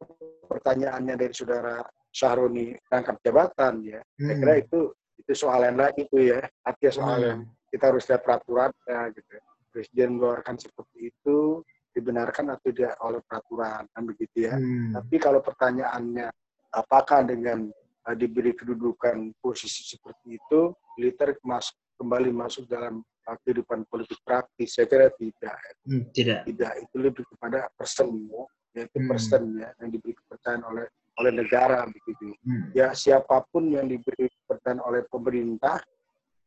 pertanyaannya 0.63 1.19
dari 1.19 1.35
saudara 1.35 1.83
Syahroni 2.15 2.71
rangkap 2.87 3.19
jabatan 3.19 3.83
ya, 3.83 3.99
hmm. 3.99 4.23
saya 4.23 4.37
kira 4.39 4.55
itu 4.63 4.81
itu 5.19 5.33
soal 5.35 5.67
yang 5.67 5.75
lain 5.83 5.97
itu 5.99 6.17
ya. 6.31 6.41
Artinya 6.63 6.93
soal 6.95 7.19
hmm. 7.19 7.27
yang 7.27 7.41
kita 7.75 7.85
harus 7.91 8.05
lihat 8.07 8.23
peraturannya 8.23 8.99
gitu. 9.19 9.31
Ya. 9.35 9.43
Presiden 9.73 10.09
mengeluarkan 10.15 10.57
seperti 10.61 10.99
itu 11.11 11.65
dibenarkan 11.93 12.53
atau 12.55 12.71
tidak 12.71 12.95
oleh 13.03 13.21
peraturan 13.27 13.83
kan 13.91 14.03
begitu 14.07 14.47
ya. 14.47 14.55
Hmm. 14.55 14.95
Tapi 14.95 15.17
kalau 15.19 15.43
pertanyaannya 15.43 16.31
apakah 16.71 17.27
dengan 17.27 17.69
uh, 18.09 18.17
diberi 18.17 18.55
kedudukan 18.57 19.35
posisi 19.43 19.85
seperti 19.85 20.39
itu 20.39 20.73
militer 20.97 21.37
masuk 21.45 21.77
kembali 22.01 22.31
masuk 22.33 22.65
dalam 22.69 23.05
uh, 23.05 23.37
kehidupan 23.45 23.85
politik 23.87 24.19
praktis 24.25 24.75
saya 24.77 24.89
kira 24.89 25.09
tidak 25.17 25.57
hmm, 25.87 26.05
tidak 26.17 26.41
tidak 26.49 26.73
itu 26.81 26.97
lebih 26.99 27.25
kepada 27.29 27.69
person 27.77 28.09
ya 28.27 28.45
yaitu 28.73 28.99
hmm. 29.01 29.09
person 29.09 29.43
ya 29.61 29.69
yang 29.81 29.89
diberi 29.93 30.13
kepercayaan 30.17 30.63
oleh 30.65 30.87
oleh 31.21 31.33
negara 31.33 31.85
begitu 31.89 32.33
hmm. 32.45 32.73
ya 32.73 32.97
siapa 32.97 33.45
pun 33.53 33.69
yang 33.69 33.85
diberi 33.85 34.29
kepercayaan 34.33 34.81
oleh 34.81 35.05
pemerintah 35.09 35.81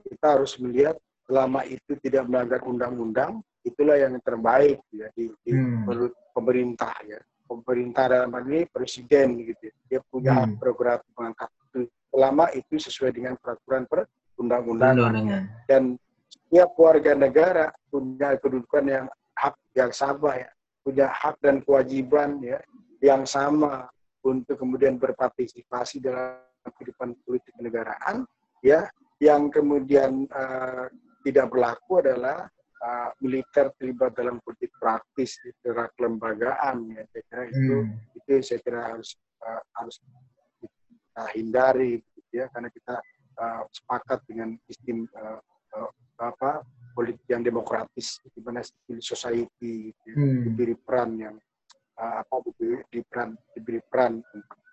kita 0.05 0.25
harus 0.37 0.57
melihat 0.61 0.97
selama 1.25 1.65
itu 1.65 1.97
tidak 2.01 2.25
melanggar 2.29 2.61
undang-undang 2.65 3.41
itulah 3.65 3.97
yang 3.97 4.13
terbaik 4.21 4.77
ya 4.93 5.09
di, 5.17 5.33
di 5.41 5.51
hmm. 5.53 5.89
menurut 5.89 6.13
pemerintah 6.33 6.93
ya 7.05 7.17
pemerintah 7.45 8.05
dalam 8.09 8.29
hal 8.33 8.45
ini 8.45 8.65
presiden 8.69 9.41
gitu 9.41 9.69
dia 9.89 10.01
punya 10.09 10.45
hmm. 10.45 10.57
program 10.57 11.01
mengangkat 11.17 11.49
itu 11.69 11.89
selama 12.13 12.45
itu 12.53 12.75
sesuai 12.77 13.11
dengan 13.13 13.33
peraturan 13.37 13.85
per 13.89 14.09
undang-undangan 14.37 15.13
dan 15.65 15.97
setiap 16.29 16.73
warga 16.77 17.13
negara 17.17 17.65
punya 17.89 18.37
kedudukan 18.37 18.85
yang 18.85 19.05
hak 19.33 19.55
yang 19.73 19.91
sama 19.93 20.37
ya 20.37 20.49
punya 20.85 21.09
hak 21.09 21.41
dan 21.41 21.65
kewajiban 21.65 22.37
ya 22.45 22.61
yang 23.01 23.25
sama 23.25 23.89
untuk 24.21 24.57
kemudian 24.61 25.01
berpartisipasi 25.01 25.97
dalam 25.97 26.37
kehidupan 26.77 27.17
politik 27.25 27.53
kenegaraan 27.57 28.29
ya. 28.61 28.85
Yang 29.17 29.61
kemudian 29.61 30.27
uh, 30.27 30.91
tidak 31.23 31.47
berlaku 31.49 32.03
adalah 32.03 32.45
uh, 32.83 33.09
militer 33.23 33.71
terlibat 33.79 34.11
dalam 34.13 34.43
politik 34.43 34.69
praktis 34.77 35.39
di 35.41 35.55
gerak 35.63 35.95
kelembagaan 35.95 36.91
ya. 36.91 37.01
Saya 37.09 37.23
kira 37.31 37.43
itu 37.49 37.75
hmm. 37.81 38.17
itu 38.21 38.31
saya 38.43 38.59
kira 38.59 38.81
harus 38.91 39.15
uh, 39.41 39.61
harus 39.81 39.95
kita 40.59 41.23
hindari 41.33 42.03
gitu 42.13 42.43
ya. 42.43 42.45
Karena 42.51 42.69
kita 42.69 42.95
uh, 43.39 43.63
sepakat 43.71 44.19
dengan 44.27 44.59
sistem 44.67 45.07
uh, 45.15 45.39
uh, 45.79 45.91
apa 46.19 46.61
politik 46.95 47.27
yang 47.27 47.43
demokratis 47.43 48.23
di 48.23 48.39
mana 48.39 48.63
civil 48.63 49.03
society 49.03 49.91
gitu, 49.91 50.15
hmm. 50.15 50.41
diberi 50.47 50.75
peran 50.79 51.09
yang 51.19 51.35
uh, 51.99 52.23
apa 52.23 52.35
diberi, 52.47 52.79
di 52.87 53.03
peran 53.03 53.35
diberi 53.51 53.79
peran 53.83 54.23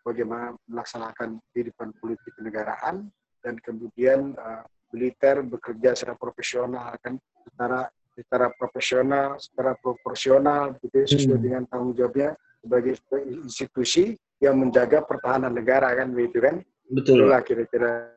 bagaimana 0.06 0.54
melaksanakan 0.70 1.42
kehidupan 1.50 1.90
politik 1.98 2.30
kenegaraan 2.38 3.10
dan 3.42 3.58
kemudian 3.58 4.38
uh, 4.38 4.62
militer 4.94 5.42
bekerja 5.42 5.98
secara 5.98 6.14
profesional 6.14 6.94
kan? 7.02 7.18
Secara 7.42 7.90
secara 8.14 8.46
profesional, 8.54 9.40
secara 9.42 9.72
proporsional 9.74 10.78
gitu 10.78 10.94
ya, 10.94 11.06
sesuai 11.10 11.38
hmm. 11.42 11.44
dengan 11.44 11.62
tanggung 11.66 11.96
jawabnya 11.98 12.38
sebagai 12.62 12.94
institusi 13.42 14.14
yang 14.38 14.62
menjaga 14.62 15.02
pertahanan 15.02 15.50
negara 15.50 15.90
kan 15.98 16.14
begitu 16.14 16.38
kan? 16.38 16.62
Betul. 16.86 17.26
Itulah 17.26 17.40
kira-kira 17.42 18.14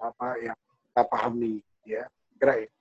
apa 0.00 0.28
yang 0.40 0.56
kita 0.56 1.02
pahami 1.04 1.54
ya. 1.84 2.06
Kira 2.36 2.64
itu 2.64 2.75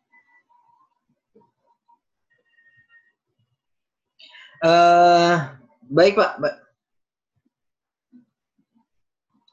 uh, 4.64 5.36
baik 5.90 6.16
pak 6.16 6.32
ba 6.40 6.50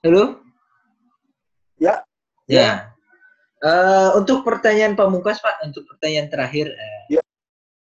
halo 0.07 0.43
ya 1.79 2.03
ya 2.47 2.93
uh, 3.63 4.15
untuk 4.19 4.47
pertanyaan 4.47 4.95
pamungkas 4.95 5.43
pak 5.43 5.63
untuk 5.67 5.87
pertanyaan 5.91 6.29
terakhir 6.31 6.71
uh, 6.71 7.03
ya. 7.11 7.21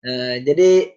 uh, 0.05 0.35
jadi 0.41 0.93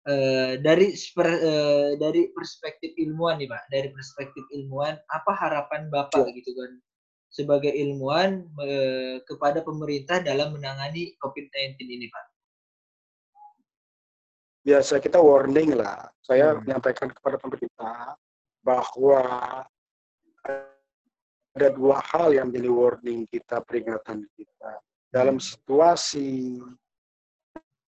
Uh, 0.00 0.56
dari 0.64 0.96
uh, 0.96 1.92
dari 2.00 2.32
perspektif 2.32 2.96
ilmuwan 2.96 3.36
nih 3.36 3.52
pak, 3.52 3.68
dari 3.68 3.92
perspektif 3.92 4.48
ilmuwan, 4.48 4.96
apa 5.12 5.32
harapan 5.36 5.92
bapak 5.92 6.24
ya. 6.24 6.40
gitu 6.40 6.56
kan 6.56 6.72
sebagai 7.28 7.68
ilmuwan 7.68 8.48
uh, 8.56 9.20
kepada 9.28 9.60
pemerintah 9.60 10.24
dalam 10.24 10.56
menangani 10.56 11.12
COVID-19 11.20 11.84
ini 11.84 12.08
pak? 12.08 12.24
Biasa 14.60 15.00
kita 15.00 15.16
warning 15.16 15.76
lah. 15.76 16.04
Saya 16.20 16.52
hmm. 16.52 16.68
menyampaikan 16.68 17.08
kepada 17.08 17.40
pemerintah 17.40 18.14
bahwa 18.60 19.22
ada 21.56 21.68
dua 21.72 21.98
hal 22.12 22.36
yang 22.36 22.52
menjadi 22.52 22.70
warning 22.70 23.24
kita, 23.26 23.64
peringatan 23.64 24.28
kita. 24.36 24.70
Dalam 25.10 25.40
hmm. 25.40 25.44
situasi 25.44 26.60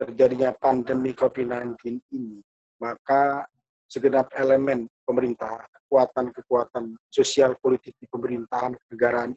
terjadinya 0.01 0.51
pandemi 0.57 1.15
COVID-19 1.15 1.79
ini, 2.11 2.43
maka 2.83 3.47
segenap 3.87 4.33
elemen 4.35 4.89
pemerintah, 5.05 5.69
kekuatan-kekuatan 5.69 6.97
sosial 7.13 7.55
politik 7.61 7.95
di 8.01 8.09
pemerintahan 8.09 8.75
negaraan 8.91 9.37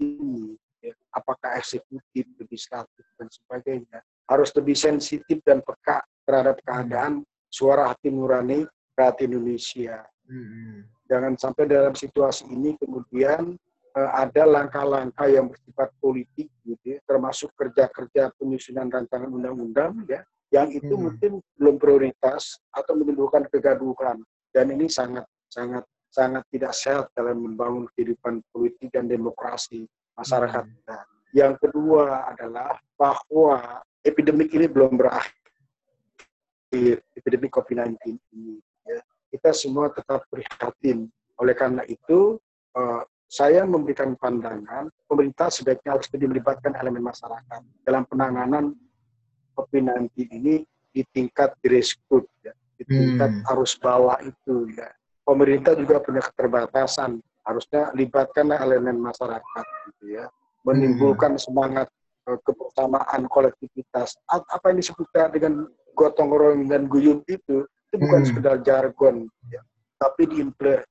ini, 0.00 0.56
ya, 0.80 0.96
apakah 1.12 1.60
eksekutif, 1.60 2.24
legislatif, 2.40 3.04
dan 3.20 3.28
sebagainya, 3.28 4.00
harus 4.30 4.54
lebih 4.54 4.78
sensitif 4.78 5.42
dan 5.42 5.58
peka 5.58 5.98
terhadap 6.22 6.62
keadaan 6.62 7.26
suara 7.50 7.90
hati 7.90 8.14
nurani 8.14 8.62
rakyat 8.94 9.26
Indonesia. 9.26 10.06
Hmm. 10.30 10.86
Jangan 11.10 11.34
sampai 11.34 11.66
dalam 11.66 11.98
situasi 11.98 12.46
ini 12.46 12.78
kemudian 12.78 13.58
uh, 13.98 14.10
ada 14.14 14.46
langkah-langkah 14.46 15.26
yang 15.26 15.50
bersifat 15.50 15.90
politik 15.98 16.46
gitu 16.62 16.84
ya, 16.86 16.98
termasuk 17.02 17.50
kerja-kerja 17.58 18.30
penyusunan 18.38 18.86
rancangan 18.86 19.26
undang-undang 19.26 20.06
ya 20.06 20.22
yang 20.50 20.70
itu 20.70 20.94
hmm. 20.94 21.02
mungkin 21.02 21.32
belum 21.58 21.76
prioritas 21.78 22.58
atau 22.74 22.94
menimbulkan 22.98 23.46
kegaduhan 23.50 24.22
dan 24.50 24.66
ini 24.70 24.90
sangat 24.90 25.26
sangat 25.50 25.86
sangat 26.10 26.42
tidak 26.50 26.74
sehat 26.74 27.06
dalam 27.14 27.38
membangun 27.38 27.86
kehidupan 27.94 28.42
politik 28.50 28.90
dan 28.90 29.06
demokrasi 29.06 29.86
masyarakat 30.14 30.66
hmm. 30.66 31.18
Yang 31.30 31.62
kedua 31.62 32.26
adalah 32.34 32.74
bahwa 32.98 33.86
epidemik 34.04 34.50
ini 34.52 34.66
belum 34.66 34.96
berakhir. 34.96 35.32
Epidemik 37.18 37.50
COVID-19 37.50 37.98
ini. 38.34 38.62
Ya. 38.86 39.00
Kita 39.32 39.50
semua 39.50 39.90
tetap 39.90 40.24
prihatin. 40.30 41.10
Oleh 41.40 41.54
karena 41.56 41.82
itu, 41.88 42.38
uh, 42.76 43.02
saya 43.30 43.62
memberikan 43.62 44.18
pandangan 44.18 44.90
pemerintah 45.06 45.54
sebaiknya 45.54 45.94
harus 45.94 46.10
lebih 46.10 46.34
melibatkan 46.34 46.74
elemen 46.74 47.06
masyarakat 47.06 47.62
dalam 47.86 48.02
penanganan 48.10 48.74
COVID-19 49.54 50.10
ini 50.34 50.66
di 50.90 51.02
tingkat 51.14 51.54
grassroots 51.62 52.30
ya, 52.42 52.50
di 52.74 52.82
tingkat 52.90 53.30
hmm. 53.30 53.50
arus 53.54 53.78
bawah 53.78 54.18
itu 54.26 54.74
ya. 54.74 54.90
Pemerintah 55.22 55.78
juga 55.78 56.02
punya 56.02 56.26
keterbatasan, 56.26 57.22
harusnya 57.46 57.94
libatkan 57.94 58.50
elemen 58.50 58.98
masyarakat 58.98 59.64
gitu 59.94 60.18
ya, 60.18 60.26
menimbulkan 60.66 61.38
hmm. 61.38 61.42
semangat 61.46 61.86
kebersamaan 62.24 63.26
kolektivitas. 63.26 64.14
Apa 64.28 64.70
yang 64.70 64.78
disebutkan 64.78 65.32
dengan 65.34 65.66
gotong 65.94 66.30
royong 66.30 66.64
dan 66.70 66.86
guyup 66.86 67.24
itu 67.26 67.66
itu 67.90 67.96
bukan 67.98 68.22
hmm. 68.22 68.28
sekedar 68.30 68.56
jargon 68.62 69.26
ya, 69.50 69.60
tapi 69.98 70.30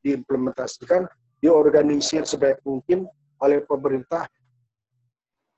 diimplementasikan 0.04 1.08
diorganisir 1.40 2.28
sebaik 2.28 2.60
mungkin 2.68 3.08
oleh 3.40 3.64
pemerintah 3.64 4.28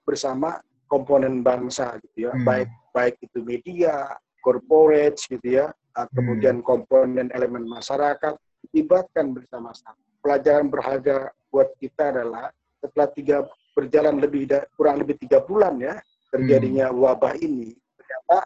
bersama 0.05 0.61
komponen 0.85 1.41
bangsa 1.41 1.97
gitu 2.05 2.29
ya, 2.29 2.31
hmm. 2.37 2.45
baik 2.45 2.69
baik 2.93 3.15
itu 3.25 3.41
media, 3.41 4.13
corporate 4.45 5.17
gitu 5.25 5.47
ya, 5.65 5.73
ah, 5.97 6.05
kemudian 6.13 6.61
hmm. 6.61 6.67
komponen 6.67 7.27
elemen 7.33 7.65
masyarakat 7.65 8.37
dilibatkan 8.69 9.33
bersama-sama. 9.33 9.97
Pelajaran 10.21 10.69
berharga 10.69 11.33
buat 11.49 11.73
kita 11.81 12.13
adalah 12.13 12.53
setelah 12.81 13.07
tiga 13.13 13.37
berjalan 13.77 14.17
lebih 14.19 14.49
kurang 14.75 14.99
lebih 14.99 15.15
tiga 15.21 15.39
bulan 15.45 15.79
ya 15.79 15.95
terjadinya 16.33 16.89
hmm. 16.89 16.97
wabah 16.97 17.35
ini 17.39 17.77
ternyata 17.95 18.37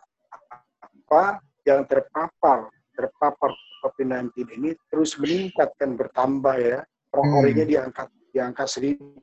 apa 0.83 1.23
yang 1.65 1.81
terpapar 1.87 2.69
terpapar 2.93 3.51
COVID-19 3.85 4.33
ini 4.57 4.69
terus 4.91 5.17
meningkat 5.17 5.73
dan 5.79 5.97
bertambah 5.97 6.55
ya 6.57 6.79
orang 7.15 7.27
hmm. 7.31 7.65
diangkat 7.65 8.07
diangkat 8.35 8.67
seribu 8.67 9.15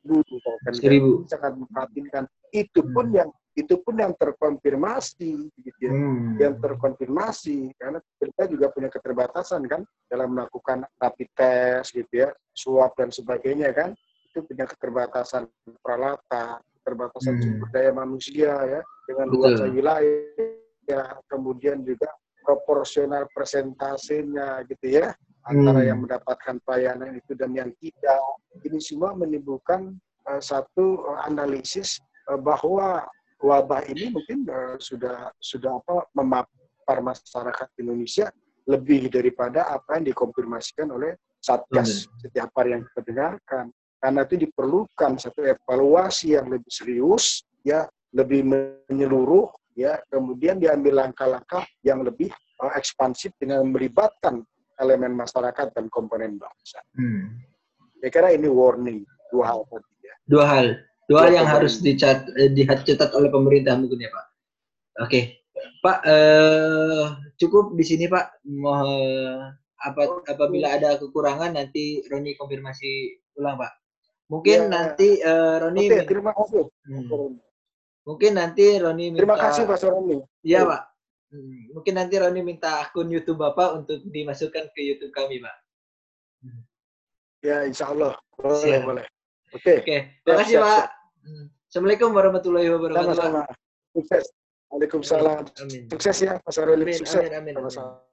kan 0.64 0.72
seribu 0.72 1.28
sangat 1.28 1.52
memperhatikan 1.58 2.24
itu 2.56 2.80
pun 2.80 3.12
hmm. 3.12 3.18
yang 3.20 3.30
itu 3.52 3.76
pun 3.84 4.00
yang 4.00 4.16
terkonfirmasi 4.16 5.52
gitu 5.60 5.80
ya. 5.84 5.92
Hmm. 5.92 6.40
yang 6.40 6.56
terkonfirmasi 6.56 7.76
karena 7.76 8.00
kita 8.16 8.42
juga 8.48 8.66
punya 8.72 8.88
keterbatasan 8.88 9.68
kan 9.68 9.84
dalam 10.08 10.32
melakukan 10.32 10.88
rapid 10.96 11.28
test 11.36 11.92
gitu 11.92 12.24
ya 12.24 12.32
swab 12.56 12.96
dan 12.96 13.12
sebagainya 13.12 13.76
kan 13.76 13.92
itu 14.32 14.40
punya 14.48 14.64
keterbatasan 14.64 15.44
peralatan 15.84 16.56
keterbatasan 16.80 17.36
hmm. 17.36 17.42
sumber 17.44 17.68
daya 17.70 17.92
manusia 17.92 18.52
ya 18.64 18.80
dengan 19.04 19.26
luas 19.28 19.60
wilayah 19.60 20.48
ya 20.88 21.02
kemudian 21.28 21.84
juga 21.84 22.08
proporsional 22.42 23.28
presentasenya 23.30 24.64
gitu 24.66 24.98
ya 24.98 25.14
antara 25.46 25.84
hmm. 25.84 25.88
yang 25.92 25.98
mendapatkan 26.02 26.56
pelayanan 26.64 27.20
itu 27.20 27.36
dan 27.36 27.52
yang 27.52 27.70
tidak 27.78 28.18
ini 28.64 28.80
semua 28.80 29.14
menimbulkan 29.14 29.94
uh, 30.26 30.40
satu 30.42 31.06
analisis 31.28 32.00
uh, 32.32 32.40
bahwa 32.40 33.04
wabah 33.44 33.84
ini 33.92 34.10
mungkin 34.10 34.48
uh, 34.48 34.80
sudah 34.80 35.30
sudah 35.38 35.78
apa 35.82 36.08
memapar 36.16 36.98
masyarakat 37.04 37.68
Indonesia 37.78 38.32
lebih 38.66 39.10
daripada 39.10 39.66
apa 39.70 39.98
yang 39.98 40.14
dikonfirmasikan 40.14 40.90
oleh 40.94 41.18
Satgas 41.42 42.06
hmm. 42.06 42.22
setiap 42.22 42.48
hari 42.54 42.78
yang 42.78 42.82
kita 42.86 43.00
dengarkan. 43.02 43.66
Karena 44.02 44.26
itu 44.26 44.34
diperlukan 44.34 45.14
satu 45.14 45.46
evaluasi 45.46 46.34
yang 46.34 46.50
lebih 46.50 46.66
serius, 46.66 47.46
ya 47.62 47.86
lebih 48.10 48.42
menyeluruh, 48.42 49.46
ya 49.78 49.94
kemudian 50.10 50.58
diambil 50.58 51.06
langkah-langkah 51.06 51.62
yang 51.86 52.02
lebih 52.02 52.34
uh, 52.58 52.74
ekspansif 52.74 53.30
dengan 53.38 53.62
melibatkan 53.70 54.42
elemen 54.82 55.14
masyarakat 55.14 55.70
dan 55.70 55.86
komponen 55.86 56.34
bangsa. 56.34 56.82
Hmm. 56.98 57.46
Saya 58.02 58.10
kira 58.10 58.28
ini 58.34 58.50
warning 58.50 59.06
dua 59.30 59.54
hal 59.54 59.62
tadi 59.70 59.94
ya. 60.02 60.14
Dua 60.26 60.44
hal 60.50 60.66
dua 61.06 61.30
yang 61.30 61.46
harus 61.46 61.78
dicat, 61.78 62.26
eh, 62.34 62.50
dicatat 62.50 63.14
oleh 63.14 63.30
pemerintah 63.30 63.78
mungkin 63.78 64.02
ya 64.02 64.10
Pak. 64.10 64.26
Oke, 65.06 65.46
Pak 65.78 65.98
eh, 66.10 67.04
cukup 67.38 67.78
di 67.78 67.84
sini 67.86 68.10
Pak. 68.10 68.42
Mau 68.50 68.82
apa, 69.82 70.02
apabila 70.26 70.74
ada 70.74 70.98
kekurangan 70.98 71.54
nanti 71.54 72.02
Roni 72.10 72.34
konfirmasi 72.34 73.22
ulang 73.38 73.62
Pak. 73.62 73.81
Mungkin 74.32 74.58
ya. 74.64 74.72
nanti 74.72 75.08
uh, 75.20 75.60
Roni. 75.60 75.84
Oke, 75.92 76.08
terima 76.08 76.32
kasih. 76.32 76.64
Hmm. 76.88 77.36
Mungkin 78.08 78.32
nanti 78.32 78.64
Roni 78.80 79.04
minta. 79.12 79.20
Terima 79.20 79.36
kasih 79.36 79.62
Pak 79.68 79.84
Roni. 79.84 80.18
Iya 80.40 80.60
Pak. 80.64 80.82
Hmm. 81.28 81.60
Mungkin 81.76 81.94
nanti 82.00 82.14
Roni 82.16 82.40
minta 82.40 82.80
akun 82.80 83.12
YouTube 83.12 83.44
Bapak 83.44 83.84
untuk 83.84 84.00
dimasukkan 84.08 84.72
ke 84.72 84.80
YouTube 84.80 85.12
kami 85.12 85.44
Pak. 85.44 85.56
Ya, 87.44 87.66
Insya 87.68 87.92
Allah. 87.92 88.16
Boleh, 88.38 88.56
Siap. 88.56 88.82
boleh. 88.88 89.06
Oke. 89.52 89.84
Oke. 89.84 89.96
Terima 90.24 90.38
kasih 90.40 90.56
Pak. 90.64 90.84
Hmm. 91.22 91.44
Assalamualaikum 91.68 92.10
warahmatullahi 92.16 92.68
wabarakatuh. 92.72 93.12
Sama-sama. 93.12 93.42
Sukses. 93.92 94.24
Waalaikumsalam. 94.72 95.44
Amin. 95.60 95.82
Sukses 95.92 96.16
ya, 96.24 96.40
Pak 96.40 96.52
Saruli. 96.56 96.96
Sukses. 96.96 97.28
Amin, 97.28 97.52
amin, 97.52 97.60
amin. 97.60 98.11